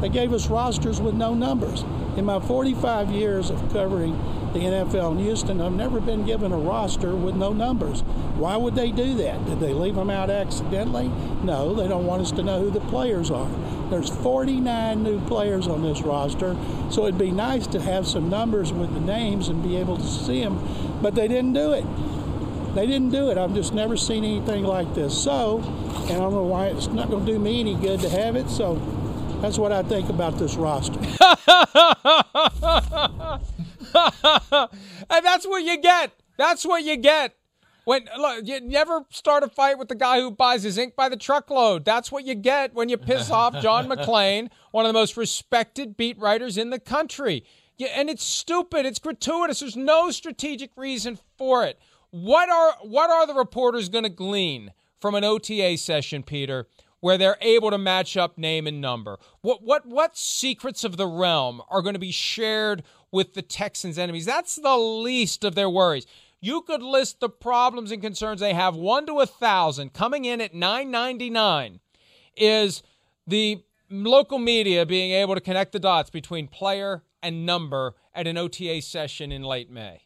[0.00, 1.82] they gave us rosters with no numbers.
[2.16, 4.12] In my 45 years of covering
[4.52, 8.00] the NFL in Houston, I've never been given a roster with no numbers.
[8.36, 9.44] Why would they do that?
[9.46, 11.08] Did they leave them out accidentally?
[11.42, 13.48] No, they don't want us to know who the players are.
[13.90, 16.56] There's 49 new players on this roster,
[16.90, 20.06] so it'd be nice to have some numbers with the names and be able to
[20.06, 21.84] see them, but they didn't do it.
[22.74, 23.38] They didn't do it.
[23.38, 25.16] I've just never seen anything like this.
[25.16, 28.08] So, and I don't know why it's not going to do me any good to
[28.10, 28.50] have it.
[28.50, 28.76] So,
[29.40, 30.98] that's what I think about this roster.
[35.10, 36.12] and that's what you get.
[36.36, 37.34] That's what you get.
[37.84, 41.08] When look, you never start a fight with the guy who buys his ink by
[41.08, 41.84] the truckload.
[41.84, 45.96] That's what you get when you piss off John McClain, one of the most respected
[45.96, 47.44] beat writers in the country.
[47.78, 48.84] Yeah, and it's stupid.
[48.84, 49.60] It's gratuitous.
[49.60, 51.78] There's no strategic reason for it.
[52.10, 56.66] What are what are the reporters going to glean from an OTA session, Peter,
[57.00, 59.18] where they're able to match up name and number?
[59.40, 63.98] What what what secrets of the realm are going to be shared with the Texans'
[63.98, 64.26] enemies?
[64.26, 66.06] That's the least of their worries.
[66.40, 69.92] You could list the problems and concerns they have one to a thousand.
[69.92, 71.80] Coming in at nine ninety nine
[72.36, 72.82] is
[73.26, 78.36] the local media being able to connect the dots between player and number at an
[78.36, 80.02] OTA session in late May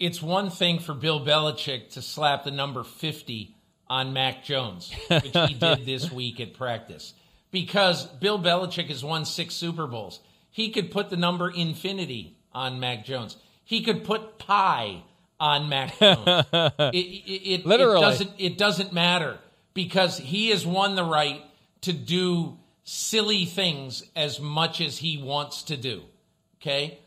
[0.00, 3.54] it's one thing for Bill Belichick to slap the number 50
[3.90, 7.12] on Mac Jones, which he did this week at practice.
[7.50, 10.20] Because Bill Belichick has won six Super Bowls.
[10.50, 13.36] He could put the number infinity on Mac Jones.
[13.64, 15.02] He could put pi
[15.40, 16.46] on Mac Jones.
[16.52, 17.98] it, it, it, Literally.
[17.98, 19.38] It doesn't, it doesn't matter
[19.74, 21.42] because he has won the right
[21.82, 26.02] to do silly things as much as he wants to do.
[26.60, 26.98] Okay?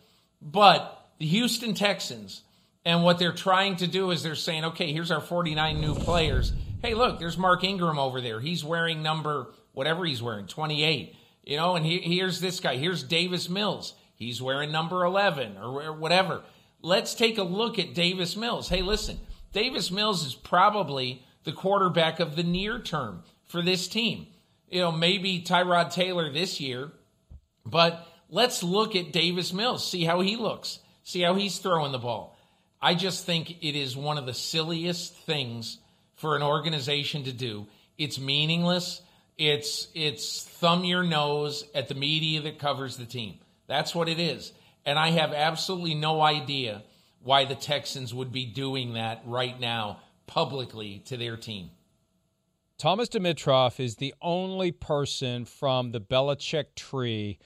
[0.41, 2.41] But the Houston Texans
[2.83, 6.51] and what they're trying to do is they're saying, okay, here's our 49 new players.
[6.83, 8.41] Hey, look, there's Mark Ingram over there.
[8.41, 11.15] He's wearing number, whatever he's wearing, 28.
[11.45, 12.75] You know, and he, here's this guy.
[12.75, 13.93] Here's Davis Mills.
[14.15, 16.43] He's wearing number 11 or whatever.
[16.81, 18.67] Let's take a look at Davis Mills.
[18.67, 19.17] Hey, listen,
[19.53, 24.27] Davis Mills is probably the quarterback of the near term for this team.
[24.69, 26.91] You know, maybe Tyrod Taylor this year,
[27.65, 31.97] but let's look at Davis Mills, see how he looks, see how he's throwing the
[31.97, 32.37] ball.
[32.81, 35.77] I just think it is one of the silliest things
[36.23, 37.67] for an organization to do.
[37.97, 39.01] It's meaningless.
[39.37, 43.39] It's it's thumb your nose at the media that covers the team.
[43.67, 44.53] That's what it is.
[44.85, 46.83] And I have absolutely no idea
[47.23, 51.71] why the Texans would be doing that right now publicly to their team.
[52.77, 57.37] Thomas Dimitroff is the only person from the Belichick tree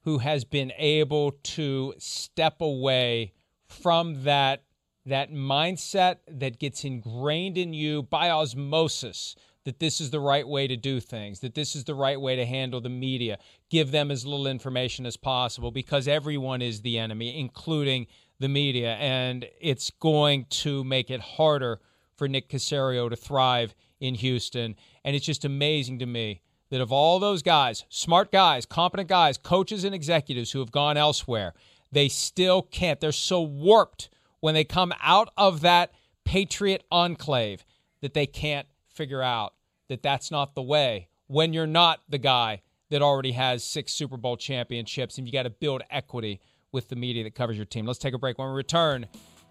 [0.00, 3.32] who has been able to step away
[3.68, 4.64] from that
[5.06, 10.66] that mindset that gets ingrained in you by osmosis that this is the right way
[10.66, 13.38] to do things, that this is the right way to handle the media,
[13.70, 18.06] give them as little information as possible because everyone is the enemy, including
[18.38, 18.94] the media.
[18.96, 21.80] And it's going to make it harder
[22.16, 24.76] for Nick Caserio to thrive in Houston.
[25.02, 29.38] And it's just amazing to me that of all those guys, smart guys, competent guys,
[29.38, 31.54] coaches and executives who have gone elsewhere,
[31.90, 33.00] they still can't.
[33.00, 34.10] They're so warped
[34.44, 35.90] when they come out of that
[36.26, 37.64] Patriot enclave
[38.02, 39.54] that they can't figure out
[39.88, 44.18] that that's not the way when you're not the guy that already has six Super
[44.18, 46.42] Bowl championships and you got to build equity
[46.72, 47.86] with the media that covers your team.
[47.86, 48.36] Let's take a break.
[48.36, 49.06] When we return,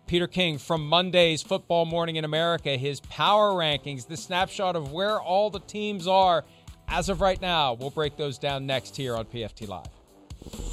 [0.05, 5.19] Peter King from Monday's Football Morning in America, his power rankings, the snapshot of where
[5.19, 6.45] all the teams are
[6.87, 10.72] As of right now, we'll break those down next here on PFT Live.